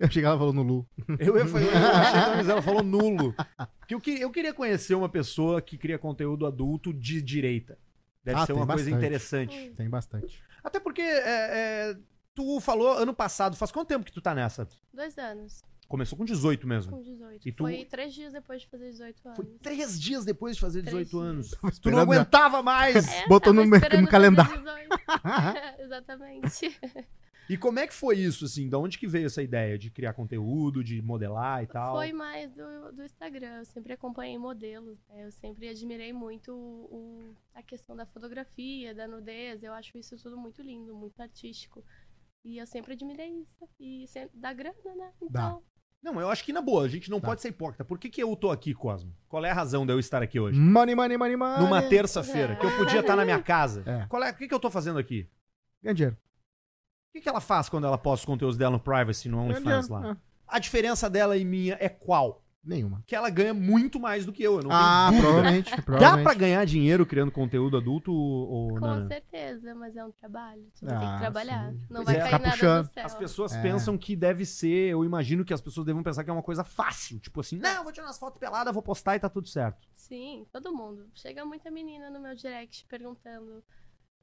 [0.00, 0.88] Eu cheguei lá e falou no Lu.
[1.18, 3.34] Eu ia falar, eu achei que a Gisela falou nulo.
[3.78, 7.78] Porque eu, que- eu queria conhecer uma pessoa que cria conteúdo adulto de direita.
[8.24, 8.98] Deve Ah, ser uma coisa bastante.
[8.98, 9.72] interessante.
[9.76, 10.42] Tem bastante.
[10.64, 11.96] Até porque é, é,
[12.34, 14.66] tu falou ano passado, faz quanto tempo que tu tá nessa?
[14.92, 16.92] Dois anos, Começou com 18 mesmo.
[16.92, 17.48] com 18.
[17.48, 19.36] E tu- Foi três dias depois de fazer 18 anos.
[19.36, 21.48] Foi três dias depois de fazer Três 18 anos.
[21.48, 21.60] dias.
[21.60, 23.08] Tava Tu não aguentava mais.
[23.08, 24.56] É, Botou no- no calendário.
[24.56, 24.88] 18.
[25.80, 26.80] Exatamente.
[27.50, 28.68] E como é que foi isso, assim?
[28.68, 31.96] Da onde que veio essa ideia de criar conteúdo, de modelar e tal?
[31.96, 33.58] Foi mais do, do Instagram.
[33.58, 34.96] Eu sempre acompanhei modelos.
[35.08, 35.24] né?
[35.26, 39.62] Eu sempre admirei muito o, o- a questão da fotografia, da nudez.
[39.64, 41.84] Eu acho isso tudo muito lindo, muito artístico.
[42.44, 43.68] E eu sempre admirei isso.
[43.80, 45.10] E sempre, dá grana, né?
[45.20, 45.62] Então,
[46.02, 47.26] Não, eu acho que na boa, a gente não Tá.
[47.26, 47.84] pode ser hipócrita.
[47.84, 49.12] Por que, que eu tô aqui, Cosmo?
[49.28, 50.58] Qual é a razão de eu estar aqui hoje?
[50.58, 51.58] Money, money, money, money.
[51.64, 53.82] Numa terça-feira, que eu podia estar na minha casa.
[53.86, 54.06] É.
[54.06, 55.28] Qual é, o que, que eu tô fazendo aqui?
[55.82, 56.16] Ganha dinheiro.
[57.10, 59.88] O que, que ela faz quando ela posta os conteúdos dela no privacy, no OnlyFans
[59.88, 60.12] lá?
[60.12, 60.16] É.
[60.46, 62.44] A diferença dela e minha é qual?
[62.62, 63.02] Nenhuma.
[63.06, 65.32] Que ela ganha muito mais do que eu, eu não Ah, tenho dúvida.
[65.32, 65.70] provavelmente.
[65.76, 66.22] Dá provavelmente.
[66.24, 69.08] pra ganhar dinheiro criando conteúdo adulto ou Com não?
[69.08, 70.62] certeza, mas é um trabalho.
[70.78, 71.72] Ter Ah, que trabalhar.
[71.72, 71.80] sim.
[71.90, 72.20] Não Pois vai é.
[72.20, 72.86] cair nada puxando.
[72.86, 73.06] do céu.
[73.06, 73.62] As pessoas É.
[73.62, 76.62] pensam que deve ser, eu imagino que as pessoas devam pensar que é uma coisa
[76.62, 77.18] fácil.
[77.18, 79.88] Tipo assim, não, vou tirar umas fotos peladas, vou postar e tá tudo certo.
[79.94, 81.08] Sim, todo mundo.
[81.14, 83.64] Chega muita menina no meu direct perguntando: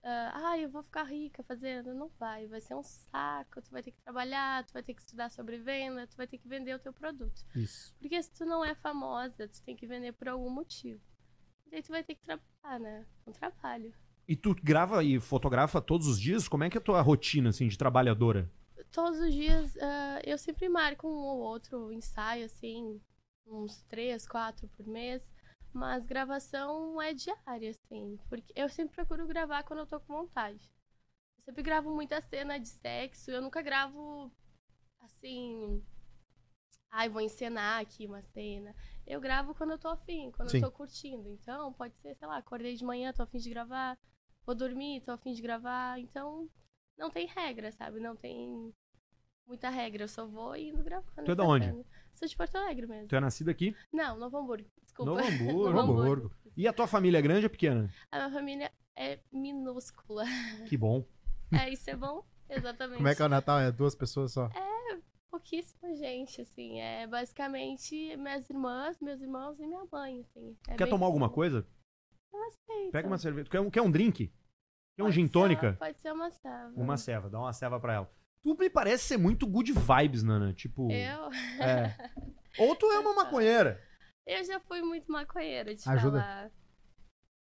[0.03, 1.93] ah, ah, eu vou ficar rica fazendo.
[1.93, 3.62] Não vai, vai ser um saco.
[3.62, 6.38] Tu vai ter que trabalhar, tu vai ter que estudar sobre venda, tu vai ter
[6.38, 7.45] que vender o teu produto.
[7.55, 7.93] Isso.
[7.99, 11.01] Porque se tu não é famosa, tu tem que vender por algum motivo.
[11.65, 13.05] E daí tu vai ter que trabalhar, né?
[13.25, 13.93] Um trabalho.
[14.27, 16.47] E tu grava e fotografa todos os dias?
[16.47, 18.49] Como é que é a tua rotina, assim, de trabalhadora?
[18.91, 23.01] Todos os dias ah, eu sempre marco um ou outro ensaio, assim,
[23.45, 25.29] uns três, quatro por mês.
[25.77, 28.19] Mas gravação é diária, assim.
[28.27, 30.71] Porque eu sempre procuro gravar quando eu tô com vontade.
[31.37, 33.29] Eu sempre gravo muita cena de sexo.
[33.29, 34.31] Eu nunca gravo
[35.01, 35.85] assim.
[36.89, 38.75] Ai, vou encenar aqui uma cena.
[39.05, 40.57] Eu gravo quando eu tô afim, quando Sim.
[40.57, 41.29] eu tô curtindo.
[41.29, 43.95] Então, pode ser, sei lá, acordei de manhã, tô afim de gravar.
[44.47, 45.99] Vou dormir, tô afim de gravar.
[45.99, 46.49] Então,
[46.97, 47.99] não tem regra, sabe?
[47.99, 48.73] Não tem
[49.45, 50.05] muita regra.
[50.05, 51.23] Eu só vou indo gravando.
[51.23, 51.67] Tu é da onde?
[51.67, 51.85] fazendo.
[52.17, 53.08] Sou de Porto Alegre mesmo.
[53.08, 53.75] Tu é nascido aqui?
[53.93, 54.67] Não, Novo Hamburgo.
[54.84, 55.12] Desculpa.
[55.12, 55.69] Novo Hamburgo.
[55.73, 56.32] Novo Hamburgo.
[56.56, 57.89] E a tua família é grande ou pequena?
[58.12, 60.23] A minha família é minúscula.
[60.67, 61.06] Que bom.
[61.53, 62.25] É, isso é bom?
[62.49, 62.97] Exatamente.
[62.97, 63.60] Como é que é o Natal?
[63.60, 64.49] É duas pessoas só.
[65.30, 66.80] Pouquíssima gente, assim.
[66.80, 70.58] É basicamente minhas irmãs, meus irmãos e minha mãe, assim.
[70.67, 71.36] É Quer tomar alguma pouco.
[71.36, 71.67] coisa?
[72.34, 72.91] Eu aceito.
[72.91, 73.49] Pega uma cerveja.
[73.49, 74.27] Quer um, quer um drink?
[74.95, 75.73] Quer um Pode gin ser- tônica?
[75.77, 76.73] Pode ser uma ceva.
[76.75, 78.12] Uma ceva, dá uma ceva pra ela.
[78.43, 80.54] Tu me parece ser muito good vibes, Nana.
[80.54, 80.89] Tipo.
[80.91, 81.30] Eu,
[81.62, 81.95] É.
[82.60, 83.82] Ou tu é uma maconheira.
[84.26, 86.19] eu já fui muito maconheira, de Ajuda.
[86.21, 86.52] falar.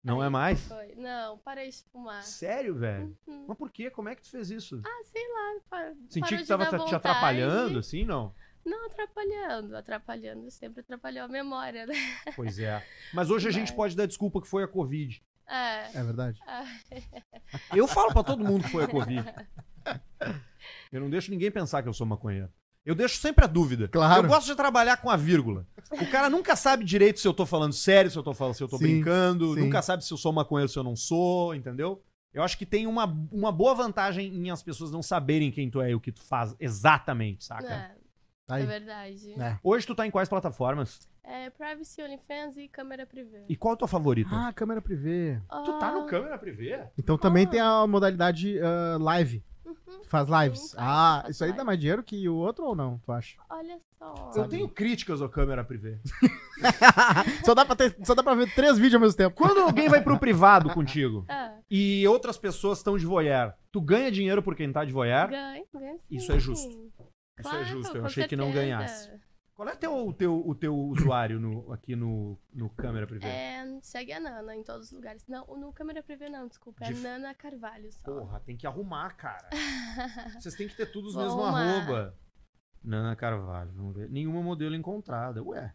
[0.03, 0.65] Não é mais?
[0.67, 0.95] Foi.
[0.95, 2.23] Não, parei de fumar.
[2.23, 3.17] Sério, velho?
[3.27, 3.45] Hum.
[3.47, 3.89] Mas por quê?
[3.89, 4.81] Como é que tu fez isso?
[4.85, 5.59] Ah, sei lá.
[5.69, 8.33] pa- Senti parou que de tava dar te- atrapalhando, assim, não?
[8.65, 9.75] Não, atrapalhando.
[9.75, 10.49] Atrapalhando.
[10.51, 11.93] Sempre atrapalhou a memória, né?
[12.35, 12.85] Pois é.
[13.13, 15.21] Mas hoje a gente pode dar desculpa que foi a Covid.
[15.49, 15.97] É.
[15.99, 16.39] É verdade?
[16.47, 16.63] Ah,
[17.75, 19.23] Eu falo pra todo mundo que foi a Covid.
[20.91, 22.49] Eu não deixo ninguém pensar que eu sou maconheiro.
[22.85, 23.87] Eu deixo sempre a dúvida.
[23.89, 24.23] Claro.
[24.23, 25.67] Eu gosto de trabalhar com a vírgula.
[25.91, 28.63] O cara nunca sabe direito se eu tô falando sério, se eu tô falando, se
[28.63, 29.59] eu tô Sim, brincando, sim.
[29.59, 32.01] nunca sabe se eu sou maconheiro, se eu não sou, entendeu?
[32.33, 35.81] Eu acho que tem uma, uma boa vantagem em as pessoas não saberem quem tu
[35.81, 37.73] é e o que tu faz exatamente, saca?
[37.73, 37.91] é,
[38.45, 39.33] Tá é verdade.
[39.33, 39.59] É.
[39.61, 40.99] Hoje tu tá em quais plataformas?
[41.21, 43.43] É Privacy OnlyFans e câmera privê.
[43.49, 44.29] E qual é a tua favorita?
[44.31, 45.41] Ah, câmera privê.
[45.65, 46.79] tu tá no Ah, câmera privê?
[46.97, 47.49] Então também Ah.
[47.49, 49.43] tem a modalidade ah, live.
[49.67, 50.71] Uhum, Faz lives.
[50.71, 51.65] Faço, ah, isso aí dá live.
[51.67, 53.37] mais dinheiro que o outro ou não, tu acha?
[53.49, 54.31] Olha só.
[54.35, 55.99] Eu tenho críticas ao câmera privê.
[57.45, 59.35] só, dá pra ter, só dá pra ver três vídeos ao mesmo tempo.
[59.35, 64.11] Quando alguém vai pro privado contigo Ah, e outras pessoas estão de voyeur, tu ganha
[64.11, 65.29] dinheiro por quem tá de voyeur?
[65.29, 66.05] ganha, ganha sim.
[66.15, 66.69] Isso é justo.
[66.69, 68.65] Isso Isso é justo, eu achei que não certeza.
[68.65, 69.11] ganhasse.
[69.57, 73.27] Qual é teu, o, teu, o teu usuário no- aqui no, no câmera privê?
[73.27, 75.25] É, segue a Nana em todos os lugares.
[75.27, 76.85] Não, no câmera privê não, desculpa.
[76.85, 78.03] É De- Nana Carvalho só.
[78.03, 79.49] Porra, tem que arrumar, cara.
[80.39, 81.61] Vocês têm que ter todos os Vou mesmos arrumar.
[81.63, 82.17] arroba.
[82.83, 84.07] Nana Carvalho, vamos ver.
[84.11, 85.43] Nenhuma modelo encontrada.
[85.43, 85.73] Ué,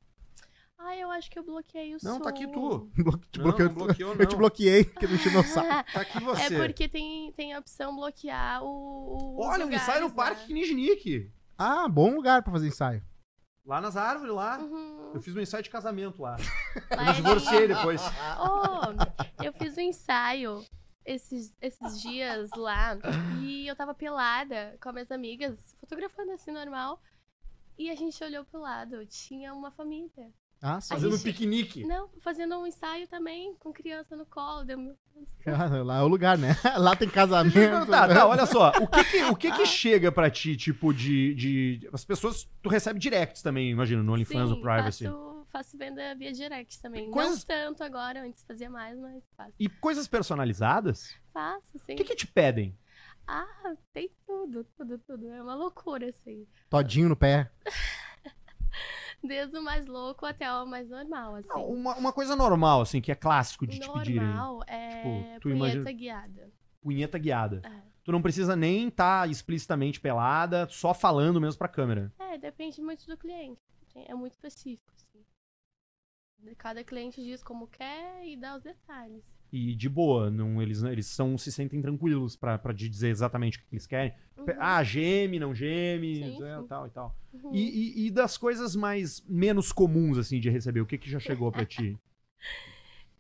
[0.79, 2.89] Ah, eu acho que eu bloqueei o não, tá aqui tu.
[2.95, 4.39] Te Não, bloqueou- não bloqueou, Eu te não.
[4.39, 5.67] bloqueei, porque não saco.
[5.93, 6.57] Tá aqui É você.
[6.57, 9.39] porque tem, tem a opção bloquear o.
[9.41, 10.15] Olha, um lugares, ensaio no né?
[10.15, 11.33] Parque Nijnik.
[11.59, 13.03] Ah, bom lugar pra fazer ensaio.
[13.65, 14.59] Lá nas árvores, lá.
[14.59, 15.13] Uhum.
[15.15, 16.37] Eu fiz um ensaio de casamento lá.
[16.91, 18.01] Lá Eu me divorciei depois.
[18.41, 20.65] Oh, eu fiz um ensaio
[21.05, 22.99] esses, esses dias lá
[23.41, 27.01] e eu tava pelada com as minhas amigas, fotografando assim normal.
[27.79, 30.33] E a gente olhou pro lado, tinha uma família.
[30.65, 30.95] Ah, sim.
[30.95, 31.85] Fazendo gente- piquenique.
[31.85, 34.65] Não, fazendo um ensaio também, com criança no colo.
[34.65, 34.79] Deu.
[35.47, 36.55] Ah, lá é o lugar, né?
[36.79, 37.91] Lá tem casamento.
[37.91, 38.71] Tá, tá, olha só.
[38.81, 41.91] O que que, o que, que chega pra ti, tipo, de, de.
[41.93, 42.49] As pessoas.
[42.63, 45.05] Tu recebe directs também, imagino, no OnlyFans ou Privacy.
[45.05, 47.11] Faço, faço venda via direct também.
[47.11, 49.53] Coisas- Não tanto agora, antes fazia mais, mas faço.
[49.59, 51.15] E coisas personalizadas?
[51.35, 51.95] Faço, sim.
[51.95, 52.79] O que, que te pedem?
[53.27, 55.29] Ah, tem tudo, tudo, tudo.
[55.29, 56.47] É uma loucura, assim.
[56.71, 57.51] Todinho no pé.
[59.27, 61.49] Desde o mais louco até o mais normal, assim.
[61.49, 64.21] Não, uma, uma coisa normal, assim, que é clássico de te pedirem.
[64.27, 66.53] normal é Tipo, tu punheta imagina- guiada.
[66.81, 67.63] Punheta guiada.
[67.65, 67.83] É.
[68.05, 72.13] Tu não precisa nem estar explicitamente pelada, só falando mesmo pra câmera.
[72.19, 73.61] É, depende muito do cliente.
[73.95, 75.25] É muito específico, assim.
[76.59, 79.23] Cada cliente diz como quer e dá os detalhes.
[79.53, 82.35] E de boa, não, eles, eles são, se sentem tranquilos
[82.75, 84.15] te dizer exatamente o que eles querem.
[84.39, 84.47] Uhum.
[84.59, 86.67] Ah, geme, não geme, Sim, é, sim.
[86.67, 87.15] tal e tal.
[87.35, 87.55] Uhum.
[87.55, 91.21] E, e- e das coisas mais menos comuns, assim, de receber, o que que já
[91.21, 91.99] chegou pra ti?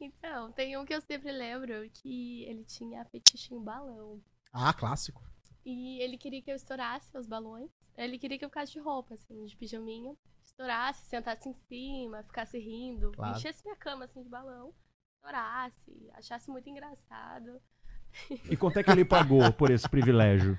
[0.00, 4.20] Então, tem um que eu sempre lembro que ele tinha fetiche em balão.
[4.52, 5.22] Ah, clássico.
[5.64, 7.70] E ele queria que eu estourasse os balões.
[7.96, 10.16] Ele queria que eu ficasse de roupa, assim, de pijaminha.
[10.44, 13.12] Estourasse, sentasse em cima, ficasse rindo.
[13.12, 13.38] Claro.
[13.38, 14.74] Enchesse minha cama, assim, de balão.
[15.32, 17.60] Estourasse, achasse muito engraçado.
[18.50, 20.56] E quanto é que ele pagou por esse privilégio?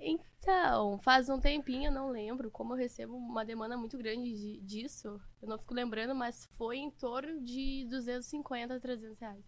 [0.00, 4.60] Então, faz um tempinho, eu não lembro, como eu recebo uma demanda muito grande de-
[4.60, 9.44] disso, eu não fico lembrando, mas foi em torno de 250 a 300 reais.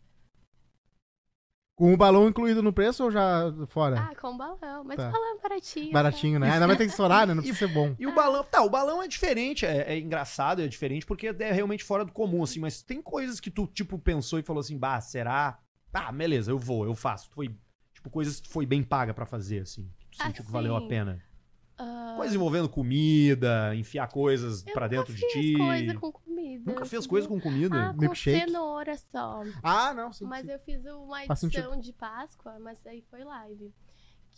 [1.79, 4.09] Com o balão incluído no preço ou já fora?
[4.11, 5.13] Ah, com balão, mas Tá.
[5.13, 5.93] balão baratinho.
[5.93, 6.51] Baratinho, né?
[6.51, 7.35] Ainda vai ter que estourar, né?
[7.35, 7.95] Não precisa ser bom.
[7.97, 11.53] E o balão, tá, o balão é diferente, é, é engraçado, é diferente porque é
[11.53, 14.77] realmente fora do comum, assim, mas tem coisas que tu, tipo, pensou e falou assim,
[14.77, 15.57] bah, será?
[15.95, 17.31] Ah, beleza, eu vou, eu faço.
[17.31, 17.49] Foi,
[17.95, 19.89] tipo, coisas que tu foi bem paga pra fazer, assim.
[20.01, 21.23] Que tu sentiu que valeu a Assim, pena.
[21.79, 25.55] Ah, Coisa envolvendo comida, enfiar coisas nunca dentro de ti.
[25.57, 26.71] coisa com comida.
[26.71, 27.89] Nunca fez coisa com comida?
[27.89, 28.47] Ah, com Milkshake?
[28.47, 29.43] cenoura só.
[29.63, 30.25] Ah, não, sim.
[30.25, 30.53] Mas sim.
[30.53, 33.73] eu fiz uma edição de Páscoa, mas aí foi live.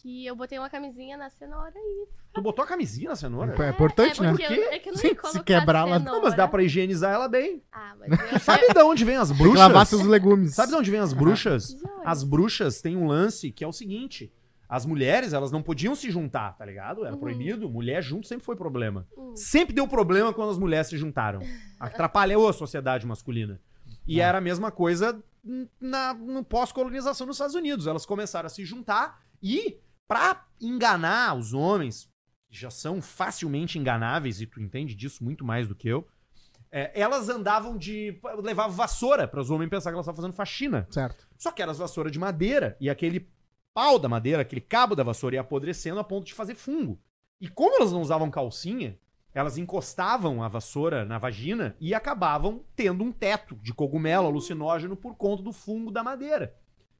[0.03, 2.09] Que eu botei uma camisinha na cenoura e.
[2.33, 3.55] Tu botou a camisinha na cenoura?
[3.63, 4.31] É importante, é né?
[4.33, 4.45] eu, quê?
[4.45, 5.99] é que eu não Sim, se quebrar, ela-.
[5.99, 7.63] Não, mas dá pra higienizar ela bem.
[7.71, 9.59] Ah, mas eu, Sabe de onde vem as bruxas?
[9.59, 10.55] lavar seus legumes.
[10.55, 11.73] Sabe de onde vem as bruxas?
[11.73, 12.03] Joia.
[12.03, 14.33] As bruxas têm um lance que é o seguinte:
[14.71, 17.05] as mulheres, elas não podiam se juntar, tá ligado?
[17.05, 17.21] Era Uhum.
[17.21, 17.69] proibido.
[17.69, 19.05] Mulher junto sempre foi problema.
[19.19, 19.35] Hum.
[19.35, 21.41] Sempre deu problema quando as mulheres se juntaram.
[21.81, 23.61] Atrapalhou a sociedade masculina.
[24.07, 24.27] E Ah.
[24.29, 25.21] era a mesma coisa
[25.81, 27.87] na, no pós-colonização nos Estados Unidos.
[27.89, 32.09] Elas começaram a se juntar e, pra enganar os homens,
[32.49, 36.07] que já são facilmente enganáveis, e tu entende disso muito mais do que eu,
[36.73, 38.21] é, elas andavam de.
[38.43, 40.87] levavam vassoura para os homens pensar que elas estavam fazendo faxina.
[40.91, 41.27] Certo.
[41.37, 43.29] Só que eram as vassouras de madeira e aquele
[43.75, 46.99] pau da madeira, aquele cabo da vassoura ia apodrecendo a ponto de fazer fungo.
[47.41, 48.99] E como elas não usavam calcinha,
[49.33, 55.15] elas encostavam a vassoura na vagina e acabavam tendo um teto de cogumelo alucinógeno por
[55.17, 56.55] conta do fungo da madeira.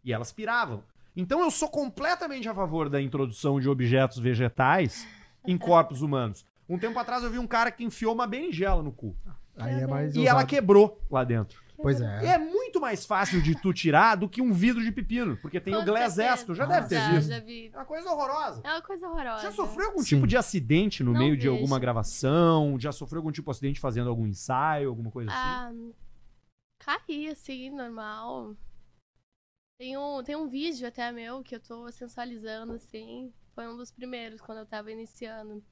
[0.05, 0.83] E elas piravam.
[1.15, 5.07] Então eu sou completamente a favor da introdução de objetos vegetais
[5.47, 6.45] em corpos humanos.
[6.69, 9.17] Um tempo atrás eu vi um cara que enfiou uma berinjela no cu.
[9.57, 11.61] Aí é mais E ela quebrou lá dentro.
[11.83, 12.27] Pois E é.
[12.35, 15.75] é muito mais fácil de tu tirar do que um vidro de pepino, porque tem
[15.75, 16.55] Com o Glass certeza.
[16.55, 17.29] Já Ah, deve ter Já, visto.
[17.29, 17.71] já vi.
[17.73, 18.61] É uma coisa horrorosa.
[18.65, 19.43] É uma coisa horrorosa.
[19.43, 20.17] Já sofreu algum Sim.
[20.17, 21.53] tipo de acidente no Não meio de vejo.
[21.55, 22.79] alguma gravação?
[22.79, 25.93] Já sofreu algum tipo de acidente fazendo algum ensaio, alguma coisa assim?
[26.83, 28.55] Ah, caí, assim, normal.
[29.79, 33.33] Tem um, tem um vídeo até meu que eu tô sensualizando, assim.
[33.55, 35.63] Foi um dos primeiros, quando eu tava iniciando.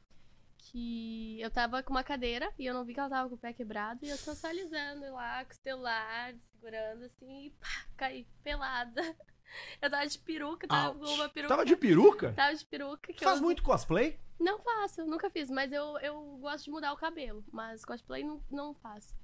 [0.59, 3.39] Que eu tava com uma cadeira e eu não vi que ela tava com o
[3.39, 4.05] pé quebrado.
[4.05, 9.03] E eu sensualizando lá, com o celular, segurando, assim, e pá, caí pelada.
[9.81, 10.99] Eu tava de peruca, tava Ouch.
[11.01, 11.55] com uma peruca.
[11.55, 12.33] Tava de peruca?
[12.35, 13.13] Tava de peruca.
[13.13, 13.43] Que Tu faz eu...
[13.43, 14.21] muito cosplay?
[14.39, 17.43] Não faço, nunca fiz, mas eu, eu gosto de mudar o cabelo.
[17.51, 19.17] Mas cosplay não, não faço.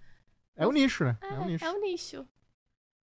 [0.57, 1.19] É o nicho, né?
[1.21, 1.65] É, É o nicho.
[1.65, 2.29] é um nicho.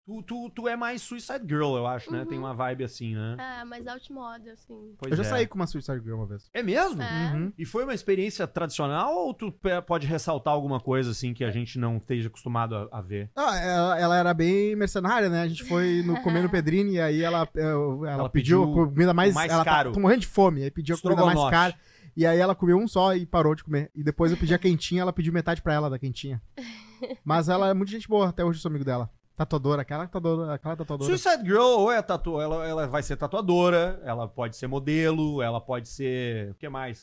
[0.04, 2.22] Tu, tu, tu é mais Suicide Girl, eu acho, né?
[2.22, 2.26] Uhum.
[2.26, 3.38] Tem uma vibe assim, né?
[3.40, 4.96] Ah, mas outmodel, assim.
[4.98, 5.26] Pois Eu já é.
[5.26, 6.50] saí com uma Suicide Girl uma vez.
[6.54, 7.02] É mesmo?
[7.02, 7.34] É.
[7.34, 7.54] Uhum.
[7.56, 9.54] E foi uma experiência tradicional ou tu
[9.86, 13.30] pode ressaltar alguma coisa assim que a gente não esteja acostumado a, a ver?
[13.36, 15.44] Ah, ela, ela era bem mercenária, né?
[15.44, 19.14] A gente foi no, comer no Pedrini e aí ela, ela, Ela pediu, pediu comida
[19.14, 19.92] mais, mais ela caro.
[19.92, 21.76] Tá, tô morrendo de fome, aí pediu a comida mais cara.
[22.18, 23.92] E aí ela comeu um só e parou de comer.
[23.96, 26.42] E depois eu pedi a quentinha, ela pediu metade pra ela da quentinha.
[27.24, 29.10] Mas ela é muito gente boa, até hoje eu sou amigo dela.
[29.46, 31.18] Tatuadora, aquela tatuadora, aquela tatuadora.
[31.18, 32.40] Suicide Girl ou é tatu...
[32.40, 36.52] ela, ela vai ser tatuadora, ela pode ser modelo, ela pode ser.
[36.52, 37.02] O que mais?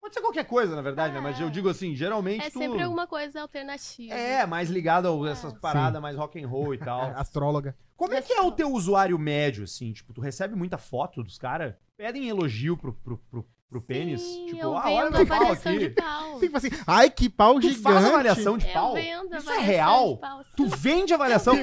[0.00, 1.20] Pode ser qualquer coisa, na verdade, né?
[1.20, 2.58] Mas eu digo assim, geralmente É tu.
[2.58, 4.14] sempre alguma coisa alternativa.
[4.14, 5.58] É, mais ligado a essas É.
[5.58, 7.02] paradas mais rock and roll e tal.
[7.04, 7.76] É, astróloga.
[7.96, 9.92] Como é que é o teu usuário médio, assim?
[9.92, 11.74] Tipo, tu recebe muita foto dos caras?
[11.96, 14.20] Pedem elogio pro, pro, pro, pro pênis?
[14.20, 15.78] Sim, Tipo, ah, olha meu pau aqui.
[15.78, 16.38] de pau.
[16.38, 17.82] Tipo assim, ai que pau Tu gigante.
[17.82, 18.94] faz avaliação de Eu pau?
[18.94, 20.16] vendo Isso é real?
[20.18, 20.44] pau.
[20.56, 21.54] Tu vende avaliação?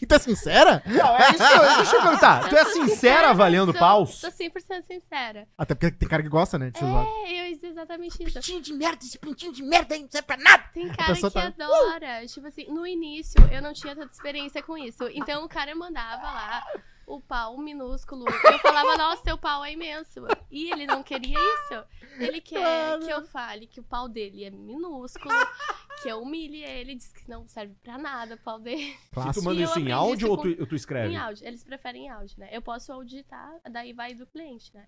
[0.00, 0.80] E tu é sincera?
[0.86, 2.48] Não, é isso que eu, deixa eu perguntar.
[2.48, 4.14] Tu é sincera avaliando sou- paus?
[4.20, 5.48] Sou 100% sincera.
[5.58, 6.70] Até porque tem cara que gosta, né?
[6.70, 6.78] De.
[6.84, 8.34] É, eu exatamente isso.
[8.34, 10.64] Pintinho de merda, esse pintinho de merda aí não serve pra nada.
[10.72, 12.26] Tem cara que tá- adora.
[12.26, 15.08] Tipo assim, no início eu não tinha tanta experiência com isso.
[15.12, 16.62] Então o cara mandava lá
[17.06, 18.24] o pau minúsculo.
[18.28, 20.20] Eu falava, nossa, teu pau é imenso.
[20.50, 21.84] E ele não queria isso.
[22.18, 25.34] Ele quer que eu fale que o pau dele é minúsculo,
[26.02, 28.82] que eu humilhe ele, diz que não serve pra nada o pau dele.
[28.90, 29.44] E tu Clássico.
[29.44, 31.12] manda eu isso em áudio isso ou com- tu, tu escreve?
[31.12, 31.46] Em áudio.
[31.46, 32.48] Eles preferem áudio, né?
[32.52, 34.86] Eu posso auditar, daí vai do cliente, né?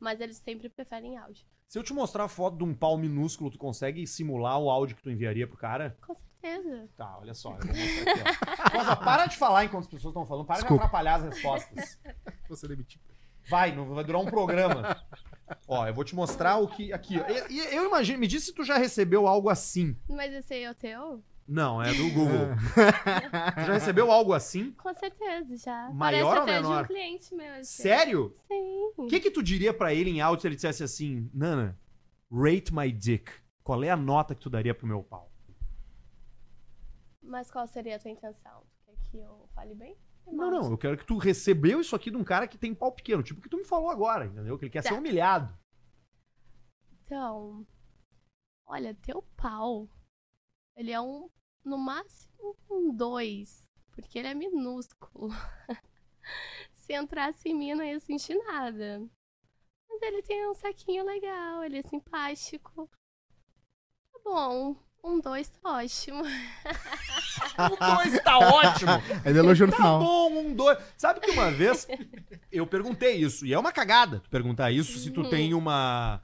[0.00, 1.44] Mas eles sempre preferem áudio.
[1.68, 4.96] Se eu te mostrar a foto de um pau minúsculo, tu consegue simular o áudio
[4.96, 5.98] que tu enviaria pro cara?
[6.06, 6.88] Com certeza.
[6.96, 7.58] Tá, olha só.
[7.58, 8.22] Eu vou mostrar aqui,
[8.74, 8.78] ó.
[8.78, 10.46] Rosa, para de falar enquanto as pessoas estão falando.
[10.46, 10.76] Para Desculpa.
[10.82, 11.98] de atrapalhar as respostas.
[12.48, 12.98] Você demitiu.
[13.50, 14.96] Vai, não vai durar um programa.
[15.66, 16.90] Ó, eu vou te mostrar o que.
[16.90, 17.26] Aqui, ó.
[17.28, 18.18] E- e Eu, imagino.
[18.18, 19.94] Me diz se tu já recebeu algo assim.
[20.08, 21.22] Mas esse aí é o teu?
[21.50, 22.48] Não, é do Google.
[23.56, 24.72] Tu já recebeu algo assim?
[24.72, 25.90] Com certeza, já.
[25.90, 26.76] Maior Parece ou até menor?
[26.76, 27.52] de um cliente meu.
[27.54, 27.82] assim.
[27.82, 28.34] Sério?
[28.46, 28.92] Sim.
[28.98, 31.78] O que que tu diria pra ele em áudio se ele dissesse assim, Nana,
[32.30, 33.32] rate my dick.
[33.64, 35.32] Qual é a nota que tu daria pro meu pau?
[37.22, 38.62] Mas qual seria a tua intenção?
[38.84, 39.96] Tu quer que eu fale bem?
[40.30, 42.92] Não, não, eu quero que tu recebeu isso aqui de um cara que tem pau
[42.92, 44.58] pequeno, tipo o que tu me falou agora, entendeu?
[44.58, 44.90] Que ele quer Tá.
[44.90, 45.54] ser humilhado.
[47.04, 47.66] Então,
[48.66, 49.88] olha, teu pau,
[50.78, 51.28] ele é um,
[51.64, 55.28] no máximo, um dois, porque ele é minúsculo.
[56.72, 59.00] Se entrasse em mim, não ia sentir nada.
[59.90, 62.88] Mas ele tem um saquinho legal, ele é simpático.
[64.12, 66.22] Tá bom, um dois tá ótimo.
[67.58, 68.90] Um dois tá ótimo.
[69.24, 69.98] Ele elogiou no Tá final.
[70.00, 70.78] bom, um dois.
[70.96, 71.86] Sabe que uma vez
[72.50, 75.30] eu perguntei isso, e é uma cagada tu perguntar isso se tu Uhum.
[75.30, 76.20] tem uma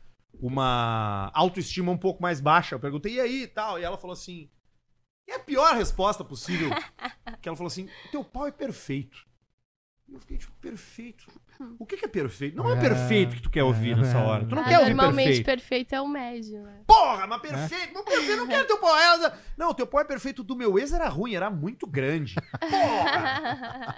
[0.47, 2.75] uma autoestima um pouco mais baixa.
[2.75, 3.79] Eu perguntei, e aí e tal?
[3.79, 4.51] E ela falou assim:
[5.27, 6.71] e a pior resposta possível?
[7.41, 9.27] que ela falou assim: teu pau é perfeito.
[10.15, 11.25] Eu fiquei tipo, perfeito.
[11.79, 12.57] O que, que é perfeito?
[12.57, 14.45] Não é, É, perfeito que tu quer ouvir nessa hora.
[14.45, 15.45] Tu não Ah, quer ouvir normalmente perfeito.
[15.47, 16.81] perfeito é o médio, né?
[16.87, 18.97] Porra, mas perfeito, mas perfeito, não quero teu pau.
[18.97, 20.43] Ela- Não, teu é perfeito.
[20.45, 22.35] Do meu ex era ruim, era muito grande.
[22.61, 23.95] Porra!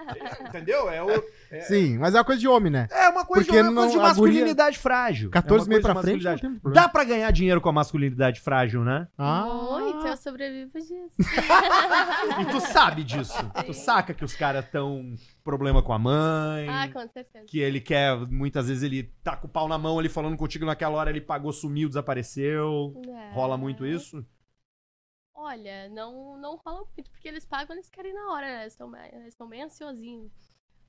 [0.48, 0.90] Entendeu?
[0.90, 2.88] É, o- é- Sim, mas é uma coisa de homem, né?
[2.90, 5.30] é uma coisa, Porque de, uma coisa não- de guria- masculinidade frágil.
[5.30, 6.24] 14 é meio pra frente
[6.62, 6.72] não.
[6.72, 9.06] Dá pra ganhar dinheiro com a masculinidade frágil, né?
[9.18, 11.16] Ah, Muito, eu sobrevivo disso.
[12.40, 13.34] E tu sabe disso.
[13.64, 15.14] Tu saca que os caras tão
[15.46, 16.68] problema com a mãe.
[16.68, 17.46] ah, com certeza.
[17.46, 20.66] Que ele quer, muitas vezes ele tá com o pau na mão, ele falando contigo
[20.66, 22.92] naquela hora, ele pagou, sumiu, desapareceu.
[23.06, 23.32] É.
[23.32, 24.26] Rola muito isso?
[25.32, 28.62] Olha, não, não rola muito, porque eles pagam, eles querem na hora, né?
[28.62, 30.32] Eles estão bem, eles estão bem ansiosinhos.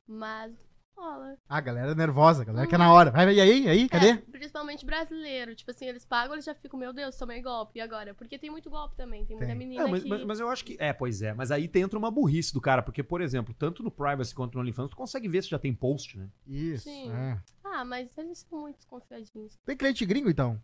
[0.08, 0.56] Mas
[0.98, 1.38] rola.
[1.48, 3.12] a galera é nervosa, a galera quer na hora.
[3.12, 4.10] Vai, e aí, e aí, cadê?
[4.10, 5.56] É, principalmente brasileiro.
[5.56, 7.78] Tipo assim, eles pagam, eles já ficam, meu Deus, tomei golpe.
[7.80, 8.14] E agora?
[8.14, 9.26] Porque tem muito golpe também.
[9.26, 9.58] Tem muita Tem.
[9.58, 10.10] menina É, mas, que...
[10.10, 10.76] mas- mas eu acho que.
[10.80, 11.34] É, pois é.
[11.34, 14.56] Mas aí tem- entra uma burrice do cara, porque, por exemplo, tanto no Privacy quanto
[14.56, 16.30] no OnlyFans, tu consegue ver se já tem post, né?
[16.46, 16.84] Isso.
[16.86, 17.12] Sim.
[17.12, 17.40] é.
[17.64, 19.56] Ah, mas eles são muito desconfiadinhos.
[19.66, 20.60] Tem cliente gringo, então?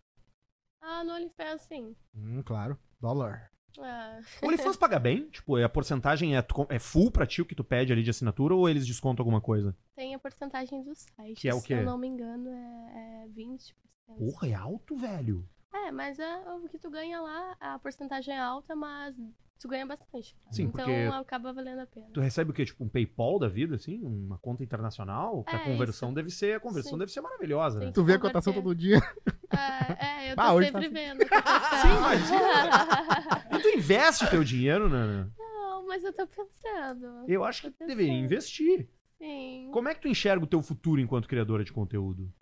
[0.82, 1.96] Ah, no OnlyFans, sim.
[2.16, 2.78] Hum, claro.
[3.00, 3.50] Dólar.
[3.80, 5.30] Ah, O OnlyFans paga bem?
[5.30, 8.54] Tipo, a porcentagem é, é full pra ti o que tu pede ali de assinatura
[8.56, 9.76] ou eles descontam alguma coisa?
[9.96, 11.40] tem a porcentagem do site.
[11.40, 11.74] Que é o Se quê?
[11.76, 13.74] eu não me engano, é, é 20%.
[14.18, 15.48] Porra, é alto, velho.
[15.74, 19.16] É, mas é, o que tu ganha lá, a porcentagem é alta, mas
[19.60, 20.36] tu ganha bastante.
[20.52, 22.08] Sim, então porque acaba valendo a pena.
[22.14, 22.66] Tu recebe o quê?
[22.66, 24.04] Tipo, um PayPal da vida, assim?
[24.04, 25.44] Uma conta internacional?
[25.44, 26.16] Que a É, conversão isso.
[26.16, 26.58] deve ser.
[26.58, 26.98] A conversão Sim.
[27.00, 27.92] deve ser maravilhosa, né?
[27.94, 29.00] Tu vê a cotação todo dia.
[29.56, 30.94] É, é, eu tô Ah, tá sempre assim.
[30.96, 31.22] vendo.
[31.32, 31.82] a.
[31.82, 33.56] Sim, imagina.
[33.56, 35.32] E tu investe teu dinheiro, Nana?
[35.38, 37.24] Não, mas eu tô pensando.
[37.28, 38.90] Eu acho que tu deveria investir.
[39.20, 39.70] Sim.
[39.72, 42.34] Como é que tu enxerga o teu futuro enquanto criadora de conteúdo?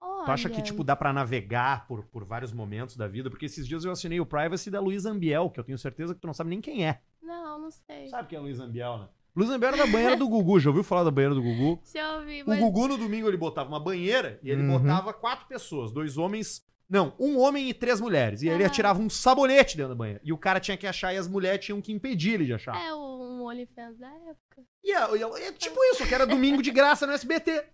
[0.00, 3.30] Tu acha que, Olha, tipo, dá pra navegar por, por vários momentos da vida?
[3.30, 6.20] Porque esses dias eu assinei o Privacy da Luísa Ambiel, que eu tenho certeza que
[6.20, 7.00] tu não sabe nem quem é.
[7.22, 8.08] Não, não sei.
[8.08, 9.08] Sabe quem é a Luísa Ambiel, né?
[9.34, 10.58] Luísa Ambiel era da banheira do Gugu.
[10.60, 11.80] Já ouviu falar da banheira do Gugu?
[11.94, 12.58] Já ouvi, O mas...
[12.58, 14.78] Gugu no domingo ele botava uma banheira e ele Uhum.
[14.78, 16.64] botava quatro pessoas, dois homens.
[16.88, 18.40] Não, um homem e três mulheres.
[18.42, 20.20] E aí ele atirava um sabonete dentro da banheira.
[20.24, 22.74] E o cara tinha que achar e as mulheres tinham que impedir ele de achar.
[22.82, 24.62] É um OnlyFans da época.
[24.82, 27.50] E é, é- é tipo isso, que era domingo de graça no SBT.
[27.50, 27.64] É.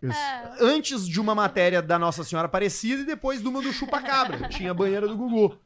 [0.61, 4.49] Antes de uma matéria da Nossa Senhora Aparecida e depois de uma do Chupa Cabra.
[4.49, 5.57] Tinha a banheira do Gugu.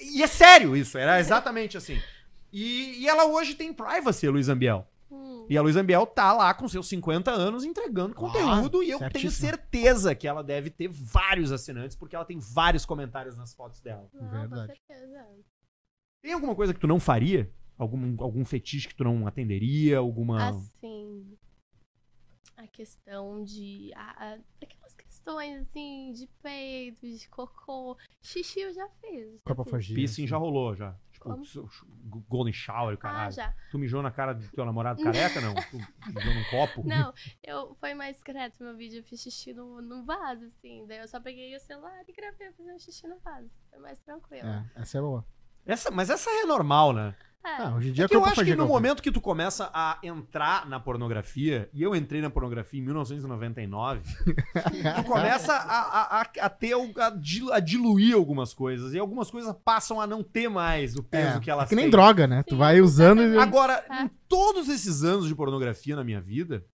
[0.00, 2.00] E é sério isso, era exatamente assim.
[2.52, 4.86] E, e ela hoje tem privacy, Luiz Ambiel.
[5.48, 9.10] E a Luiz Ambiel tá lá com seus 50 anos entregando conteúdo e eu tenho
[9.12, 9.48] certíssimo.
[9.48, 14.08] certeza que ela deve ter vários assinantes porque ela tem vários comentários nas fotos dela.
[14.12, 14.68] Não, Verdade.
[14.68, 15.26] com certeza.
[16.22, 17.50] Tem alguma coisa que tu não faria?
[17.78, 19.98] Algum, algum fetiche que tu não atenderia?
[19.98, 20.48] Alguma.
[20.48, 21.36] Assim,
[22.56, 23.92] a questão de...
[23.94, 27.96] A, a- aquelas questões, assim, de peito, de cocô.
[28.22, 29.34] Xixi eu já fiz.
[29.34, 29.70] já Copa fiz.
[29.70, 29.94] fagia.
[29.94, 30.96] Piercing já rolou, já.
[31.16, 32.24] Tipo, Como?
[32.28, 33.32] Golden Shower, Ah, caralho.
[33.32, 33.54] já.
[33.70, 35.54] Tu mijou na cara do teu namorado careca, não?
[35.54, 35.76] Tu
[36.12, 36.82] mijou num copo?
[36.86, 37.12] Não,
[37.42, 38.98] eu, foi mais discreto meu vídeo.
[39.00, 40.84] Eu fiz xixi no, no vaso, assim.
[40.86, 43.50] Daí eu só peguei o celular e gravei fazendo xixi no vaso.
[43.70, 44.46] Foi mais tranquilo.
[44.46, 45.24] É, essa é boa.
[45.64, 47.14] Essa, mas essa é normal, né?
[47.44, 47.48] É.
[47.62, 49.98] Ah, hoje em dia É que eu acho que no momento que tu começa a
[50.02, 54.00] entrar na pornografia, e eu entrei na pornografia em 1999,
[54.96, 58.92] tu começa a, a, a, a ter, a, dilu- a diluir algumas coisas.
[58.94, 61.76] E algumas coisas passam a não ter mais o peso É, que elas é que
[61.76, 61.90] nem têm.
[61.92, 62.42] droga, né?
[62.42, 63.38] Tu Sim, vai usando e...
[63.38, 64.02] Agora, É.
[64.02, 66.64] em todos esses anos de pornografia na minha vida,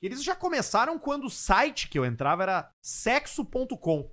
[0.00, 4.08] eles já começaram quando o site que eu entrava era sexo.com.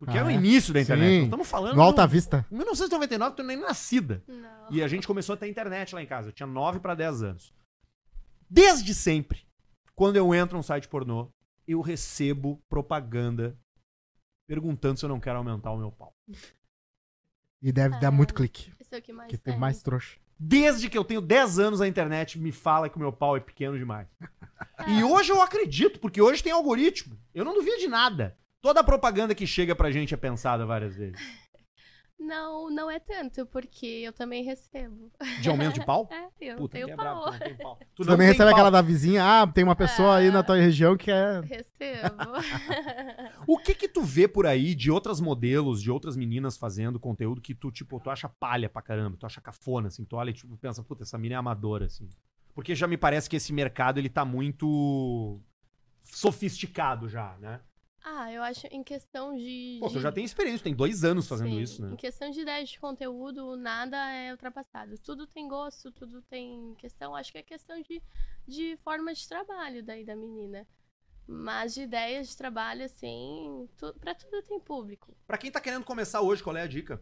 [0.00, 0.34] Porque Ah, era o é?
[0.34, 1.08] início da internet.
[1.10, 1.16] Sim.
[1.18, 1.76] Nós estamos falando.
[1.76, 2.46] No Alta Vista.
[2.50, 4.24] Em 1999, tu nem nascida.
[4.26, 4.66] Não.
[4.72, 6.30] E a gente começou a ter internet lá em casa.
[6.30, 7.54] Eu tinha 9 para 10 anos.
[8.48, 9.46] Desde sempre,
[9.94, 11.30] quando eu entro num site pornô,
[11.68, 13.56] eu recebo propaganda
[14.48, 16.14] perguntando se eu não quero aumentar o meu pau.
[17.62, 18.10] E deve dar É.
[18.10, 18.72] muito clique.
[18.80, 19.60] Esse é o que mais Porque tem tem.
[19.60, 20.18] mais trouxa.
[20.38, 23.40] Desde que eu tenho 10 anos a internet me fala que o meu pau é
[23.40, 24.08] pequeno demais.
[24.88, 27.18] E hoje eu acredito, porque hoje tem algoritmo.
[27.34, 28.36] Eu não duvido de nada.
[28.62, 31.18] Toda a propaganda que chega pra gente é pensada várias vezes.
[32.18, 35.10] Não, não é tanto, porque eu também recebo.
[35.40, 36.06] De aumento de pau?
[36.12, 37.30] É, eu Puta, tenho que é pau.
[37.30, 37.78] brabo, tu não tem pau.
[37.78, 38.52] Tu Tu também recebe pau.
[38.52, 40.32] aquela da vizinha, ah, tem uma pessoa aí Ah.
[40.32, 41.40] na tua região que é.
[41.44, 42.32] Recebo.
[43.46, 47.40] O que que tu vê por aí de outras modelos, de outras meninas fazendo conteúdo
[47.40, 50.34] que tu, tipo, tu acha palha pra caramba, tu acha cafona, assim, tu olha e
[50.34, 52.06] tipo, pensa, puta, essa mina é amadora, assim.
[52.54, 55.40] Porque já me parece que esse mercado, ele tá muito
[56.02, 57.60] sofisticado já, né?
[58.02, 59.78] Ah, eu acho em questão de.
[59.80, 60.00] Pô, de...
[60.00, 61.92] já tem experiência, tem dois anos fazendo Sim, isso, né?
[61.92, 64.98] Em questão de ideias de conteúdo, nada é ultrapassado.
[64.98, 67.14] Tudo tem gosto, tudo tem questão.
[67.14, 68.02] Acho que é questão de,
[68.46, 70.66] de forma de trabalho daí da menina.
[71.26, 75.14] Mas de ideias de trabalho, assim, tu, pra tudo tem público.
[75.26, 77.00] Pra quem tá querendo começar hoje, qual é a dica?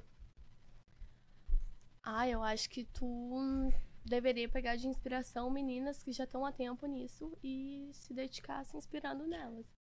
[2.03, 3.70] Ah, eu acho que tu
[4.05, 8.76] deveria pegar de inspiração meninas que já estão há tempo nisso e se dedicar se
[8.76, 9.77] inspirando nelas.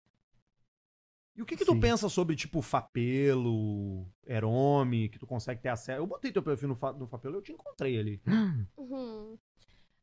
[1.37, 1.79] E o que que tu Sim.
[1.79, 6.01] pensa sobre, tipo, Fapelo, Erome, que tu consegue ter acesso?
[6.01, 8.21] Eu botei teu perfil no, Fa- no Fapelo e eu te encontrei ali.
[8.77, 9.37] Uhum.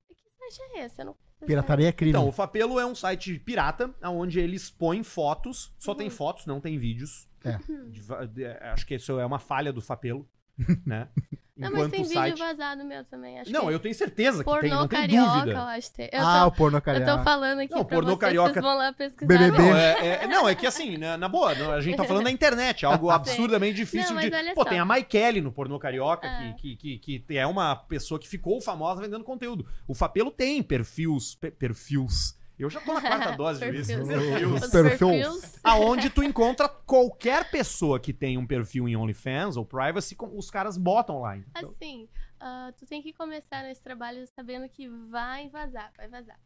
[0.09, 1.01] Que site é esse?
[1.01, 1.16] Eu não.
[1.47, 2.11] Pirataria é crime.
[2.11, 5.97] Então, o Fapelo é um site pirata, onde ele expõe fotos, só Uhum.
[5.99, 7.28] tem fotos, não tem vídeos.
[7.45, 7.59] É.
[7.91, 10.28] De va- de- acho que isso é uma falha do Fapelo,
[10.87, 11.09] né?
[11.57, 12.39] Não, mas tem o vídeo site...
[12.39, 13.39] vazado meu também.
[13.39, 15.53] Acho Não, que eu tenho certeza que pornô tem, não tem carioca, dúvida.
[15.53, 16.09] eu acho que tem.
[16.13, 17.17] Eu ah, tô, o porno eu carioca.
[17.19, 19.27] tô falando aqui Não, pra pornô vocês, carioca- vocês vão lá pesquisar.
[19.29, 19.59] BBB.
[19.59, 22.25] Não é, é- não, é que assim, na, na boa, não, a gente tá falando
[22.25, 24.31] da internet, algo absurdamente difícil Não, de.
[24.55, 24.69] Pô, só.
[24.69, 26.55] tem a Maikele no pornô carioca, Ah.
[26.59, 29.65] que, que, que, que é uma pessoa que ficou famosa vendendo conteúdo.
[29.87, 31.37] O Fapelo tem perfis.
[31.37, 32.37] pe- perfis.
[32.59, 33.89] Eu já tô na quarta dose disso.
[33.97, 34.09] Perfis.
[34.09, 34.63] Perfis.
[34.65, 35.41] Os Perfils.
[35.41, 35.61] perfis.
[35.65, 40.51] Aonde tu encontra qualquer pessoa que tem um perfil em OnlyFans ou Privacy, com- os
[40.51, 41.37] caras botam lá.
[41.37, 46.39] Então, Assim, ah, tu tem que começar nesse trabalho sabendo que vai vazar, vai vazar.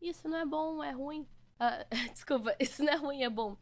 [0.00, 1.26] Isso não é bom, é ruim.
[1.58, 1.84] Ah,
[2.14, 3.56] desculpa, isso não é ruim, é bom.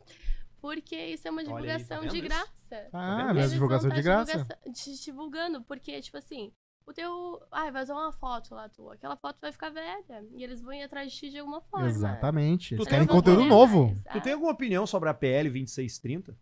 [0.60, 2.26] Porque isso é uma Olha aí, tá divulgação vendo de isso?
[2.28, 2.88] graça.
[2.92, 4.32] Ah, Eles divulgação de tá graça.
[4.32, 6.52] divulgação- te divulgando, porque, tipo assim,
[6.86, 7.42] o teu.
[7.50, 8.94] Ai, vazou uma foto lá tua.
[8.94, 10.26] Aquela foto vai ficar velha.
[10.34, 11.86] E eles vão ir atrás de ti de alguma forma.
[11.88, 12.74] Exatamente.
[12.74, 13.94] Eles Tu querem tem conteúdo alguma- novo.
[14.12, 16.36] tu tem alguma opinião sobre a PL 2630?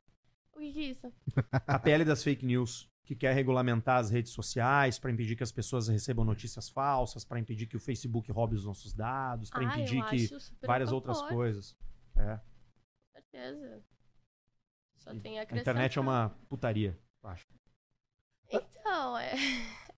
[0.55, 1.13] O que, que é isso?
[1.67, 5.51] A PL das fake news, que quer regulamentar as redes sociais para impedir que as
[5.51, 9.65] pessoas recebam notícias falsas, para impedir que o Facebook roube os nossos dados, para Ah,
[9.65, 10.29] impedir que
[10.67, 11.77] várias outras favor, coisas.
[12.17, 12.37] É.
[12.37, 13.83] Com certeza.
[14.99, 17.47] Só tem a A internet é uma putaria, eu acho.
[18.53, 19.33] Então, é.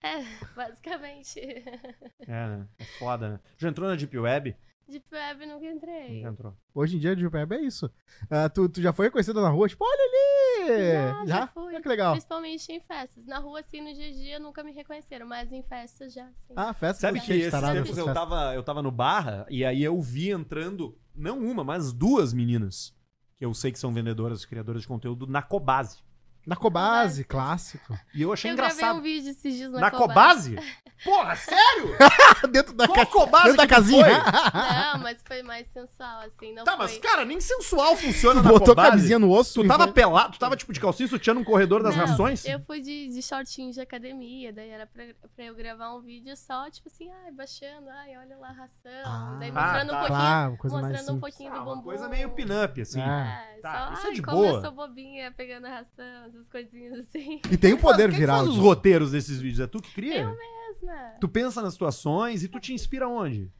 [0.04, 0.24] É,
[0.54, 1.40] basicamente.
[2.26, 2.68] É, né?
[2.78, 3.40] É foda, né?
[3.56, 4.56] Já entrou na Deep Web?
[4.88, 6.20] Deep Web nunca entrei.
[6.20, 6.56] Já entrou.
[6.74, 7.90] Hoje em dia, de web é isso.
[8.28, 9.68] Ah, tu, tu já foi reconhecida na rua?
[9.68, 11.26] Tipo, olha ali!
[11.26, 11.64] Já, já fui.
[11.66, 12.12] Olha que legal.
[12.12, 13.26] Principalmente em festas.
[13.26, 16.54] Na rua, assim, no dia a dia, nunca me reconheceram, mas em festas já, sim.
[16.56, 18.14] Ah, festa Sabe tá que esses tempos eu festas.
[18.14, 22.94] tava, eu tava no Barra e aí eu vi entrando, não uma, mas duas meninas,
[23.36, 26.02] que eu sei que são vendedoras, criadoras de conteúdo, na Cobase.
[26.46, 27.96] Na Cobase, clássico.
[28.14, 28.78] E eu achei eu engraçado.
[28.78, 30.56] gravei um vídeo esses dias na, Na Cobase.
[31.04, 31.96] Porra, sério?
[32.52, 33.04] dentro da, ca...
[33.04, 34.04] Cobase dentro da casinha.
[34.04, 34.12] foi?
[34.14, 36.54] Não, mas foi mais sensual, assim.
[36.54, 36.86] Não Tá, foi...
[36.86, 38.90] mas cara, nem sensual funciona Tu na botou Cobase.
[38.90, 39.62] camisinha no osso.
[39.62, 42.44] Tu tava foi- pelado, tu tava tipo de calcinha sutiã no corredor das Não, rações?
[42.44, 45.02] Eu fui de, de shortinho de academia, daí era pra,
[45.34, 49.02] pra eu gravar um vídeo só, tipo assim, ai, baixando, ai, olha lá a ração.
[49.04, 49.96] Ah, daí mostrando tá.
[49.96, 51.34] um pouquinho, Claro, coisa mais mostrando um simples.
[51.36, 51.82] pouquinho Ah, do bumbum.
[51.82, 53.00] coisa meio pin-up, assim.
[53.00, 53.44] Ah.
[53.56, 54.48] É, Tá, só, isso é ai, de como boa.
[54.48, 57.40] eu sou bobinha pegando a ração, essas coisinhas assim.
[57.50, 58.38] E tem o poder Quem viral.
[58.38, 59.60] faz os roteiros desses vídeos?
[59.60, 60.22] É tu que cria?
[60.22, 61.16] Eu mesma.
[61.20, 63.50] Tu pensa nas situações e tu te inspira onde?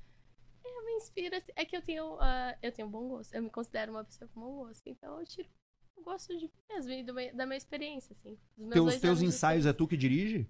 [0.64, 3.50] Eu me inspiro, assim, é que eu tenho, ah, eu tenho bom gosto, eu me
[3.50, 5.48] considero uma pessoa com bom gosto, então eu tiro
[5.96, 8.36] o gosto de mim mesmo e da minha experiência, assim.
[8.70, 9.74] Teus, teus ensaios é experiência.
[9.74, 10.48] tu que dirige?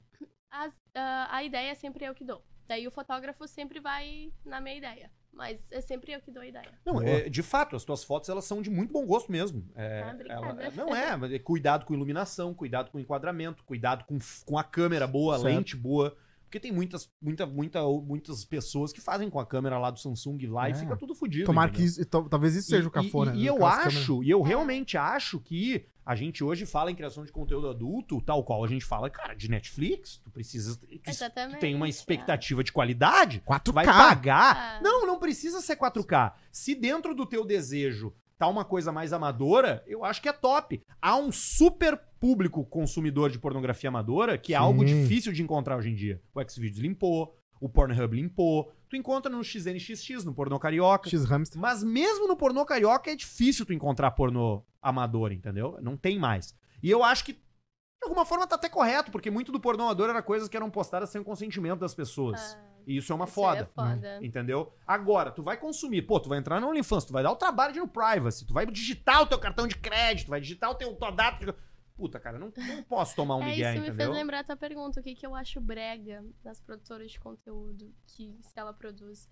[0.51, 2.43] As- ah, a ideia sempre eu que dou.
[2.69, 5.11] Daí o fotógrafo sempre vai na minha ideia.
[5.33, 6.69] Mas é sempre eu que dou a ideia.
[6.85, 9.67] Não, é, de fato, as tuas fotos elas são de muito bom gosto mesmo.
[9.75, 14.19] É, Ah, ela- não é, mas é cuidado com iluminação, cuidado com enquadramento, cuidado com,
[14.45, 15.55] com a câmera boa, a Certo.
[15.55, 16.15] lente boa.
[16.53, 20.37] Porque tem muitas, muita, muita, muitas pessoas que fazem com a câmera lá do Samsung
[20.49, 20.75] lá e É.
[20.75, 21.47] fica tudo fodido.
[21.47, 23.31] Tomara que isso, to- talvez isso seja E- o cafona.
[23.33, 24.27] E, né, e eu aquelas acho, câmeras.
[24.27, 24.49] e eu É.
[24.49, 28.69] realmente acho que a gente hoje fala em criação de conteúdo adulto, tal qual a
[28.69, 30.77] gente fala, cara, de Netflix, tu precisa.
[30.77, 31.59] Tu, tu Exatamente.
[31.59, 33.59] tem uma expectativa de qualidade, 4K.
[33.65, 34.57] tu vai pagar.
[34.79, 34.81] Ah.
[34.83, 36.35] Não, não precisa ser 4K.
[36.53, 40.83] Se dentro do teu desejo tá uma coisa mais amadora, eu acho que é top.
[41.01, 44.63] Há um super público consumidor de pornografia amadora que é Sim.
[44.63, 46.23] algo difícil de encontrar hoje em dia.
[46.33, 48.73] O Xvideos limpou, o Pornhub limpou.
[48.89, 51.11] Tu encontra no XNXX, no Pornô Carioca.
[51.11, 51.61] X-Hamster.
[51.61, 55.77] Mas mesmo no pornô carioca é difícil tu encontrar pornô amador, entendeu?
[55.83, 56.55] Não tem mais.
[56.81, 60.09] E eu acho que De alguma forma tá até correto, porque muito do pornô amador
[60.09, 62.57] era coisas que eram postadas sem o consentimento das pessoas.
[62.57, 63.61] Ah, E isso é uma isso foda.
[63.61, 64.19] É foda.
[64.23, 64.73] Entendeu?
[64.87, 67.73] Agora, tu vai consumir, pô, tu vai entrar no OnlyFans, tu vai dar o trabalho
[67.73, 70.75] de ir no privacy, tu vai digitar o teu cartão de crédito, vai digitar o
[70.77, 71.57] teu tua data.
[71.95, 74.13] Puta, cara, não, não posso tomar um É, migué, isso me fez entendeu?
[74.13, 78.39] lembrar a tua pergunta, o que, que eu acho brega das produtoras de conteúdo que
[78.43, 79.29] se ela produz.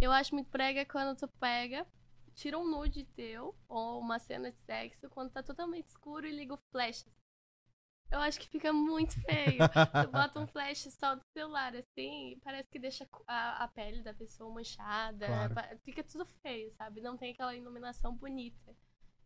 [0.00, 1.86] Eu acho muito brega quando tu pega,
[2.34, 6.54] tira um nude teu, ou uma cena de sexo, quando tá totalmente escuro e liga
[6.54, 7.06] o flash.
[8.10, 9.58] Eu acho que fica muito feio.
[10.04, 14.12] tu bota um flash só do celular, assim, parece que deixa a, a pele da
[14.12, 15.26] pessoa manchada.
[15.26, 15.54] Claro.
[15.82, 17.00] Fica tudo feio, sabe?
[17.00, 18.76] Não tem aquela iluminação bonita.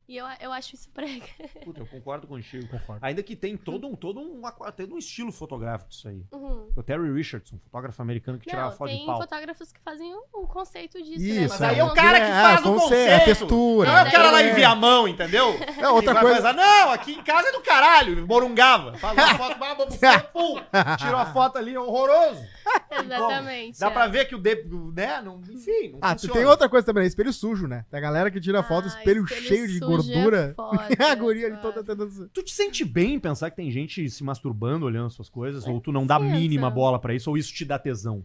[0.08, 1.26] E eu, eu acho isso brega.
[1.64, 2.68] Puta, eu concordo contigo.
[2.68, 3.04] Concordo.
[3.04, 4.40] Ainda que tem todo um, todo um,
[4.76, 6.24] todo um estilo fotográfico disso aí.
[6.32, 6.70] Uhum.
[6.76, 9.20] O Terry Richardson, fotógrafo americano que tirava foto tem de pau.
[9.20, 11.46] fotógrafos que fazem o, o conceito disso, Isso, né?
[11.48, 13.10] Mas aí é o um- cara que faz o conce- conceito.
[13.10, 13.90] É textura.
[13.90, 14.50] Não é o cara lá É.
[14.50, 15.56] em Viamão, entendeu?
[15.76, 16.40] É, outra Ele coisa.
[16.42, 18.94] fazer, não, aqui em casa é do caralho, Morungava.
[18.98, 19.86] Faz uma foto, baba,
[20.32, 20.54] pum,
[20.98, 22.42] tirou a foto ali, horroroso.
[22.90, 23.78] Exatamente.
[23.78, 23.90] Dá é.
[23.90, 26.34] pra ver que o dedo, né, não, enfim, não Ah, funciona.
[26.34, 27.08] tem outra coisa também, né?
[27.08, 27.84] espelho sujo, né?
[27.90, 30.38] Tem a galera que tira foto, Ah, espelho, espelho cheio de sujo gordura.
[30.38, 32.28] é foda, a guria ali toda tentando.
[32.28, 35.66] Tu te sente bem em pensar que tem gente se masturbando olhando suas coisas?
[35.66, 36.30] ou tu não dá sinto.
[36.30, 37.30] mínima bola pra isso?
[37.30, 38.24] Ou isso te dá tesão?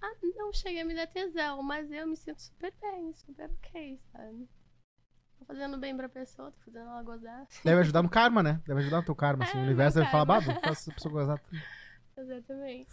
[0.00, 3.98] Ah, não cheguei a me dar tesão, mas eu me sinto super bem, super ok,
[4.12, 4.48] sabe?
[5.38, 7.46] Tô fazendo bem pra pessoa, tô fazendo ela gozar.
[7.64, 8.60] Deve ajudar no karma, né?
[8.66, 9.44] Deve ajudar no teu karma.
[9.44, 9.58] Assim.
[9.58, 10.46] É, o universo deve falar, karma.
[10.46, 11.42] babo, faça essa pessoa gozar.
[12.16, 12.90] Exatamente.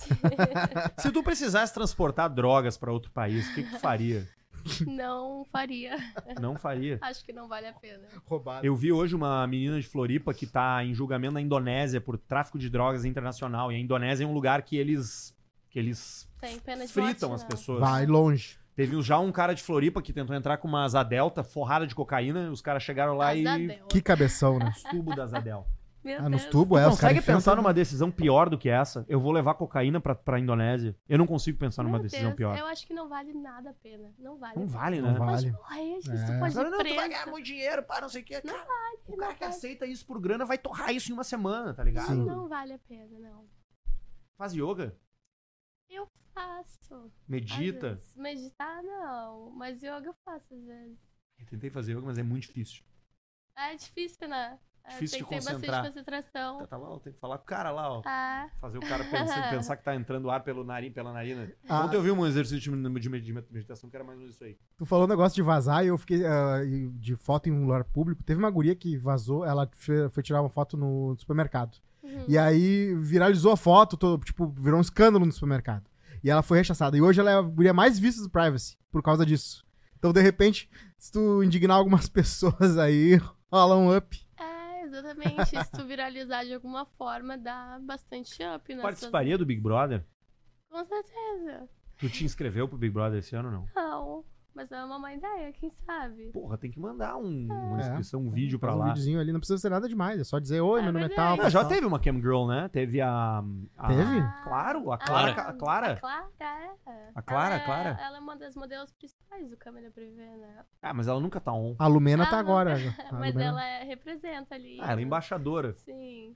[0.98, 4.28] Se tu precisasse transportar drogas pra outro país, o que, que tu faria?
[4.86, 5.96] Não faria.
[6.40, 6.98] Não faria.
[7.02, 8.04] Acho que não vale a pena.
[8.26, 8.66] Roubado.
[8.66, 12.58] Eu vi hoje uma menina de Floripa que tá em julgamento na Indonésia por tráfico
[12.60, 13.72] de drogas internacional.
[13.72, 15.36] E a Indonésia é um lugar que eles
[15.70, 17.50] que eles Tem pena de fritam morte, as não.
[17.50, 17.80] pessoas.
[17.80, 18.58] Vai longe.
[18.76, 22.50] Teve já um cara de Floripa que tentou entrar com uma Zadelta forrada de cocaína.
[22.50, 23.44] Os caras chegaram lá e.
[23.90, 24.72] Que cabeção, né?
[24.76, 25.68] Os tubos da Zadel.
[26.04, 29.06] Meu Ah, nos tubos, é, os Consegue caras pensar numa decisão pior do que essa?
[29.10, 30.96] Eu vou levar cocaína pra, pra Indonésia.
[31.10, 32.58] Eu não consigo pensar numa Meu decisão Deus, pior.
[32.58, 34.14] Eu acho que não vale nada a pena.
[34.18, 34.60] Não vale.
[34.60, 35.20] Não vale, Não né?
[35.20, 35.52] vale.
[35.52, 36.40] Pode morrer, isso É.
[36.40, 38.42] pode Não, não, tu vai ganhar muito dinheiro, pá, não sei o quê.
[38.46, 39.54] Não Cara, vale, o não cara que vale.
[39.54, 42.08] aceita isso por grana vai torrar isso em uma semana, tá ligado?
[42.08, 42.24] Sim.
[42.26, 43.46] Não vale a pena, não.
[44.38, 44.96] Faz yoga,
[46.34, 46.96] Faço.
[46.96, 48.00] às medita.
[48.16, 49.50] Meditar, não.
[49.52, 51.00] Mas yoga eu faço às vezes.
[51.38, 52.84] Eu tentei fazer yoga, mas é muito difícil.
[53.58, 54.58] É difícil, né?
[54.86, 55.84] É, Difícil tem de que ter concentrar.
[55.84, 56.58] bastante concentração.
[56.60, 58.02] Tá, tá lá, ó, tem que falar com o cara lá, ó.
[58.06, 61.52] Ah, Fazer o cara pensar, pensar que tá entrando ar pelo nariz, pela narina.
[61.68, 61.86] Ah.
[61.86, 64.36] Ontem eu vi um exercício de, de med- de meditação que era mais ou menos
[64.36, 64.58] isso aí.
[64.78, 66.22] Tu falou um negócio de vazar e eu fiquei
[66.66, 68.24] e de foto em um lugar público.
[68.24, 69.70] Teve uma guria que vazou, ela
[70.12, 71.78] foi tirar uma foto no supermercado.
[72.02, 72.26] uhum.
[72.28, 75.84] E aí viralizou a foto, todo, tipo, virou um escândalo no supermercado.
[76.24, 76.98] E ela foi rechaçada.
[76.98, 79.64] E hoje ela é a guria mais vista do Privacy por causa disso.
[79.98, 83.20] Então, de repente, se tu indignar algumas pessoas aí,
[83.52, 84.28] rola um up.
[85.00, 85.64] Exatamente.
[85.64, 88.76] Se tu viralizar de alguma forma, dá bastante up.
[88.82, 90.06] Participaria do Big Brother?
[90.70, 91.70] Com certeza.
[91.98, 93.70] Tu te inscreveu pro Big Brother esse ano ou não?
[93.76, 94.26] Não,
[94.60, 96.32] mas é uma má ideia, quem sabe?
[96.34, 97.82] Porra, tem que mandar um- uma É.
[97.82, 98.88] inscrição, um vídeo pra Faz um lá.
[98.90, 100.20] videozinho ali, não precisa ser nada demais.
[100.20, 101.40] É só dizer, oi, É meu nome é tal.
[101.40, 102.68] Ah, já teve uma Cam Girl, né?
[102.70, 103.42] Teve a.
[103.78, 104.22] a- Teve?
[104.44, 105.32] Claro, a Ah, Clara.
[105.32, 105.96] a A Clara.
[105.98, 106.30] Clara,
[106.88, 107.10] é.
[107.16, 107.90] A Clara, ela é, Clara?
[108.02, 110.64] Ela é uma das modelos principais do Câmera Privé, né?
[110.82, 111.76] Ah, mas ela nunca tá on.
[111.80, 112.74] A Lumena tá Ah, agora.
[112.74, 112.76] A
[113.14, 114.78] Mas Lumena, ela é- representa ali.
[114.82, 115.74] Ah, ela é embaixadora.
[115.76, 116.36] Sim.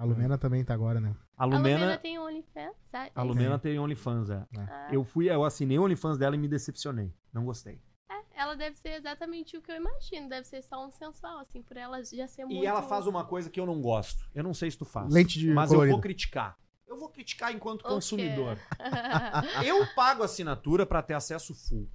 [0.00, 1.14] A Lumena também tá agora, né?
[1.36, 3.10] A A Lumena tem OnlyFans, sabe?
[3.14, 4.46] a Lumena tem OnlyFans, é.
[4.58, 7.12] Ah, Eu fui, eu assinei o OnlyFans dela e me decepcionei.
[7.32, 7.80] Não gostei.
[8.10, 10.28] é, ela deve ser exatamente o que eu imagino.
[10.28, 12.62] Deve ser só um sensual, assim, por ela já ser muito...
[12.62, 14.24] E ela faz uma coisa que eu não gosto.
[14.34, 15.12] Eu não sei se tu faz.
[15.12, 15.94] Lente de Mas eu colorido.
[15.96, 16.56] vou criticar.
[16.88, 17.88] Eu vou criticar enquanto O quê?
[17.90, 18.58] consumidor.
[19.64, 21.88] Eu pago assinatura pra ter acesso full.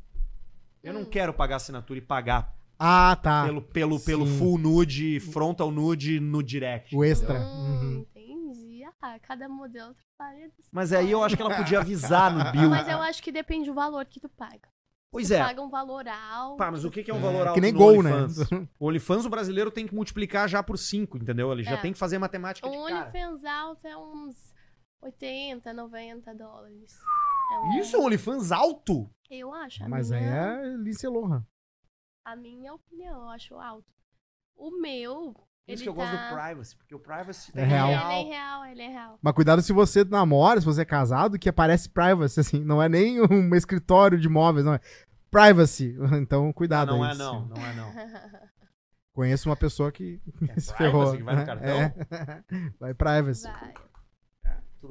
[0.81, 1.05] Eu não Hum.
[1.09, 3.45] quero pagar assinatura e pagar Ah, tá.
[3.45, 6.95] pelo, pelo, pelo full nude, frontal nude no direct.
[6.95, 7.39] O extra.
[7.39, 8.05] Hum, Uhum.
[8.15, 8.83] Entendi.
[9.01, 12.69] Ah, cada modelo trabalha dessa Mas aí eu acho que ela podia avisar no bill.
[12.69, 14.67] Mas eu acho que depende do valor que tu paga.
[15.11, 15.39] Pois tu é.
[15.39, 16.57] paga um valor alto.
[16.57, 18.11] Pá, mas o que que é um valor É, alto que nem no gol, né?
[18.13, 18.49] OnlyFans?
[18.79, 21.51] O OnlyFans, o brasileiro tem que multiplicar já por 5, entendeu?
[21.53, 21.77] Ele já É.
[21.77, 23.09] tem que fazer matemática de Um cara.
[23.09, 24.53] OnlyFans alto é uns
[25.01, 26.99] 80, 90 dólares.
[27.53, 29.09] É um- Isso é um OnlyFans alto?
[29.29, 29.87] Eu acho.
[29.89, 31.45] Mas aí minha, é Lindsay Lohan.
[32.25, 33.85] A minha opinião, eu acho alto.
[34.57, 35.33] O meu.
[35.33, 36.01] Por isso que eu tá...
[36.01, 37.89] gosto do privacy, porque o privacy É real.
[37.89, 39.19] Ele é real, ele é real.
[39.21, 42.63] Mas cuidado se você namora, se você é casado, que aparece privacy, assim.
[42.63, 44.79] Não é nem um escritório de móveis, não é.
[45.31, 45.95] Privacy.
[46.21, 47.11] Então, cuidado não aí.
[47.11, 47.91] é não, não é não.
[49.13, 50.19] Conheço uma pessoa que
[50.49, 51.15] É se ferrou.
[51.15, 51.67] que vai no É, cartão?
[51.69, 51.93] é.
[52.79, 53.43] Vai privacy.
[53.43, 53.61] Vai.
[53.63, 53.73] Bem.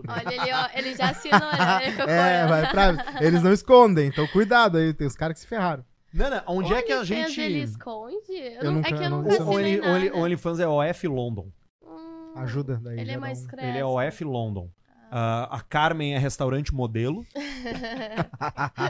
[0.09, 1.87] Olha, ele, ó, ele já assinou, né?
[2.09, 3.25] É, vai privacy.
[3.25, 4.93] Eles não escondem, então cuidado aí.
[4.93, 5.85] Tem os caras que se ferraram.
[6.15, 7.41] Nana, onde é que a gente...
[7.41, 8.15] Ele esconde?
[8.31, 10.17] Eu, Eu não, nunca- é que eu não- nunca O Only, nada.
[10.17, 11.49] OnlyFans é OF London.
[11.83, 12.81] Hum, Ajuda.
[12.83, 13.67] Daí Ele é mais um- cresce.
[13.69, 14.71] Ele é OF London.
[15.11, 17.25] Ah, a Carmen é restaurante modelo.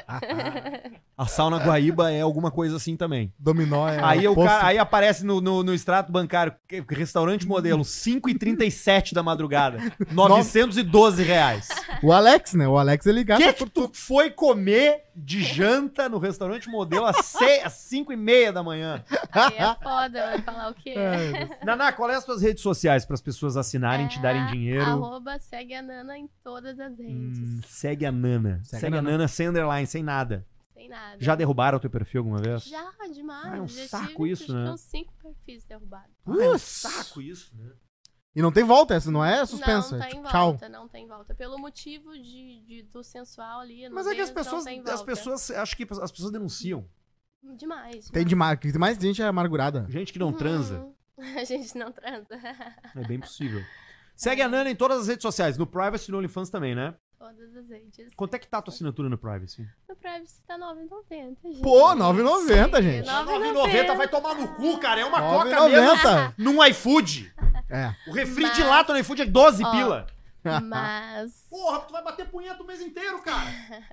[1.17, 3.33] A sauna Guaíba é alguma coisa assim também.
[3.39, 4.03] Dominó é.
[4.03, 6.53] aí, o cara, aí aparece no, no, no extrato bancário,
[6.89, 9.79] restaurante modelo, 5,37 da madrudugada.
[10.11, 11.69] 912 reais.
[12.03, 12.67] O Alex, né?
[12.67, 17.17] O Alex ele gasta que, que tu foi comer de janta no restaurante modelo às
[17.73, 19.05] 5 e meia da manhã?
[19.31, 20.95] Aí é foda, vai falar o quê?
[20.95, 21.51] Deus.
[21.65, 24.83] Naná, qual é as tuas redes sociais para as pessoas assinarem, te darem É, dinheiro?
[24.85, 27.39] Arroba segue a Nana em todas as redes.
[27.39, 28.61] Hum, segue a Nana.
[28.65, 29.17] Segue Segue, a a Nana.
[29.19, 30.45] Nana sem underline, sem nada.
[30.89, 31.17] Nada.
[31.21, 32.65] Já derrubaram o teu perfil alguma vez?
[32.65, 33.47] Já, demais.
[33.53, 34.71] Ah, é um Já saco tive, isso, né?
[34.71, 36.15] uns cinco perfis derrubados.
[36.27, 37.73] Ah, é um saco isso, né?
[38.37, 39.97] E não tem volta, essa não é suspensa.
[39.97, 40.51] Não é tem tipo, tchau.
[40.51, 41.35] volta, não tem volta.
[41.35, 43.89] Pelo motivo de, de- do sensual ali.
[43.89, 46.89] Mas é que as nudez, pessoas, tem as pessoas, acho que as pessoas denunciam.
[47.57, 48.09] Demais.
[48.11, 48.59] Tem demais.
[48.59, 49.87] Tem mais gente amargurada.
[49.89, 50.81] Gente que não transa.
[50.81, 50.95] Uhum.
[51.39, 52.27] A gente não transa.
[52.97, 53.63] É bem possível.
[54.17, 56.95] Segue a Nana em todas as redes sociais, no Privacy e no OnlyFans também, né?
[57.19, 58.15] Todas as redes.
[58.15, 59.67] Quanto é que tá a tua assinatura no Privacy?
[59.89, 61.63] No Privacy tá 9,90, gente.
[61.63, 63.09] Pô, 9,90, gente.
[63.09, 65.01] 9,90 vai tomar no cu, cara.
[65.01, 66.35] É uma 9,90.
[66.37, 67.33] num iFood.
[67.71, 67.95] É.
[68.09, 69.71] O refri de Mas- lata no iFood é 12 Ó.
[69.71, 70.07] pila.
[70.63, 73.49] Mas, Porra, tu vai bater punheta o mês inteiro, cara.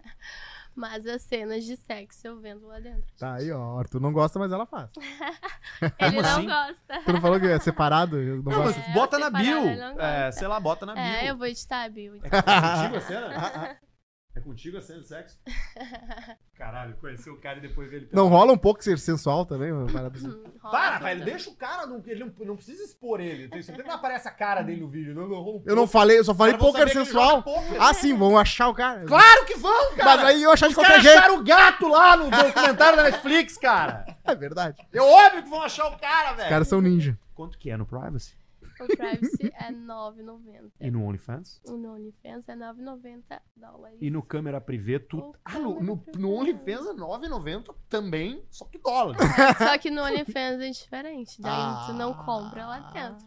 [0.76, 3.04] mas as cenas de sexo eu vendo lá dentro.
[3.18, 3.78] Tá aí, ó.
[3.80, 4.90] Arthur não gosta, mas ela faz.
[6.00, 6.46] Ele não assim?
[6.46, 7.02] gosta.
[7.06, 8.18] Tu não falou que é separado?
[8.18, 8.90] Eu não Não, mas gosto.
[8.90, 9.76] É, bota na separado, bio.
[9.78, 10.04] gosta.
[10.04, 11.04] É, sei lá, bota na bio.
[11.04, 12.16] É, eu vou editar a bio.
[12.16, 12.30] então.
[12.30, 13.78] É contigo a cena?
[14.34, 15.38] É contigo a cena de sexo?
[16.56, 18.08] Caralho, conheceu o cara e depois ele...
[18.14, 19.72] Não rola um pouco ser sensual também?
[19.92, 20.30] parada assim?
[20.30, 21.04] Hum, Para, tudo.
[21.04, 23.50] velho, deixa o cara, não, ele não, não precisa expor ele.
[23.50, 25.14] Tem certeza que não aparece a cara dele no vídeo.
[25.14, 27.44] Não, não, Eu não falei, eu só falei poker sensual.
[27.44, 27.82] poker.
[27.82, 29.04] Ah, sim, vão achar o cara.
[29.06, 30.06] Claro que vão, cara!
[30.18, 31.18] Mas aí eu achar de Os qualquer caras jeito.
[31.20, 34.06] acharam o gato lá no documentário da Netflix, cara.
[34.24, 34.78] É verdade.
[34.94, 36.50] É óbvio que vão achar o cara, Os velho.
[36.50, 37.18] caras são ninja.
[37.36, 38.34] Quanto que é no Privacy?
[38.82, 40.72] O Privacy é 9,90.
[40.80, 41.62] E no OnlyFans?
[41.68, 43.98] O no OnlyFans é 9,90 dólares.
[44.02, 45.20] E no câmera privê, tu...
[45.20, 46.32] O Ah, no, no, no.
[46.34, 49.18] OnlyFans é 9,90 também, só que dólar.
[49.58, 51.42] Só que no OnlyFans é diferente.
[51.42, 53.26] Daí tu não compra lá dentro.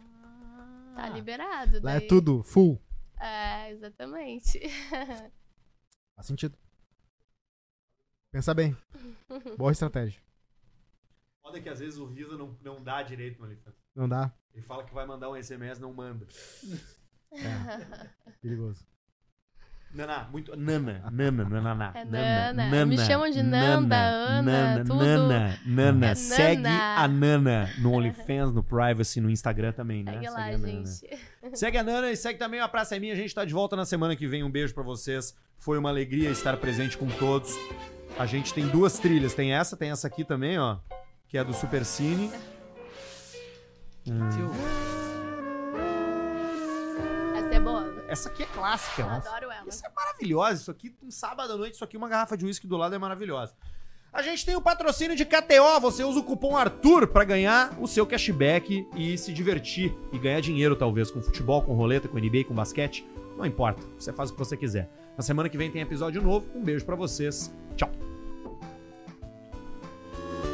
[0.95, 1.81] Tá liberado.
[1.81, 2.81] Lá é tudo, full.
[3.19, 4.59] É, exatamente.
[6.15, 6.57] Faz sentido.
[8.31, 8.75] Pensa bem.
[9.57, 10.21] Boa estratégia.
[11.41, 13.75] Foda que às vezes o Visa não, não dá direito no OnlyFans.
[13.95, 14.33] Não dá?
[14.55, 16.25] Ele fala que vai mandar um SMS, não manda.
[18.41, 18.85] Perigoso.
[19.93, 20.55] Naná, muito.
[20.57, 21.91] Nana, Nana, não é Naná.
[21.95, 22.85] É Nana.
[22.85, 24.95] Me chamam de Nanda, Ana, tudo.
[24.95, 26.07] Nana, Nana.
[26.07, 26.95] É Segue Nana.
[26.97, 30.13] a Nana no OnlyFans, no Privacy, no Instagram também, né?
[30.13, 30.67] Segue lá, a Nana.
[30.67, 31.19] gente.
[31.53, 33.13] Segue a Nana e segue também a Praça é Minha.
[33.13, 34.43] A gente tá de volta na semana que vem.
[34.43, 35.33] Um beijo pra vocês.
[35.57, 37.53] Foi uma alegria estar presente com todos.
[38.19, 39.33] A gente tem duas trilhas.
[39.33, 40.77] Tem essa, tem essa aqui também, ó.
[41.27, 41.85] Que é do Super
[44.05, 44.19] Cine.
[47.35, 48.03] Essa é boa.
[48.07, 49.01] Essa aqui é clássica.
[49.01, 49.29] Eu Nossa.
[49.29, 49.67] adoro ela.
[49.67, 50.61] Isso é maravilhosa.
[50.61, 52.97] Isso aqui, um sábado à noite, isso aqui, uma garrafa de uísque do lado é
[52.99, 53.55] maravilhosa.
[54.13, 55.79] A gente tem o patrocínio de KTO.
[55.81, 59.93] Você usa o cupom ARTUR pra ganhar o seu cashback e se divertir.
[60.13, 63.05] E ganhar dinheiro, talvez, com futebol, com roleta, com NBA, com basquete.
[63.35, 63.83] Não importa.
[63.99, 64.87] Você faz o que você quiser.
[65.17, 66.45] Na semana que vem tem episódio novo.
[66.55, 67.53] Um beijo pra vocês.
[67.75, 67.89] Tchau.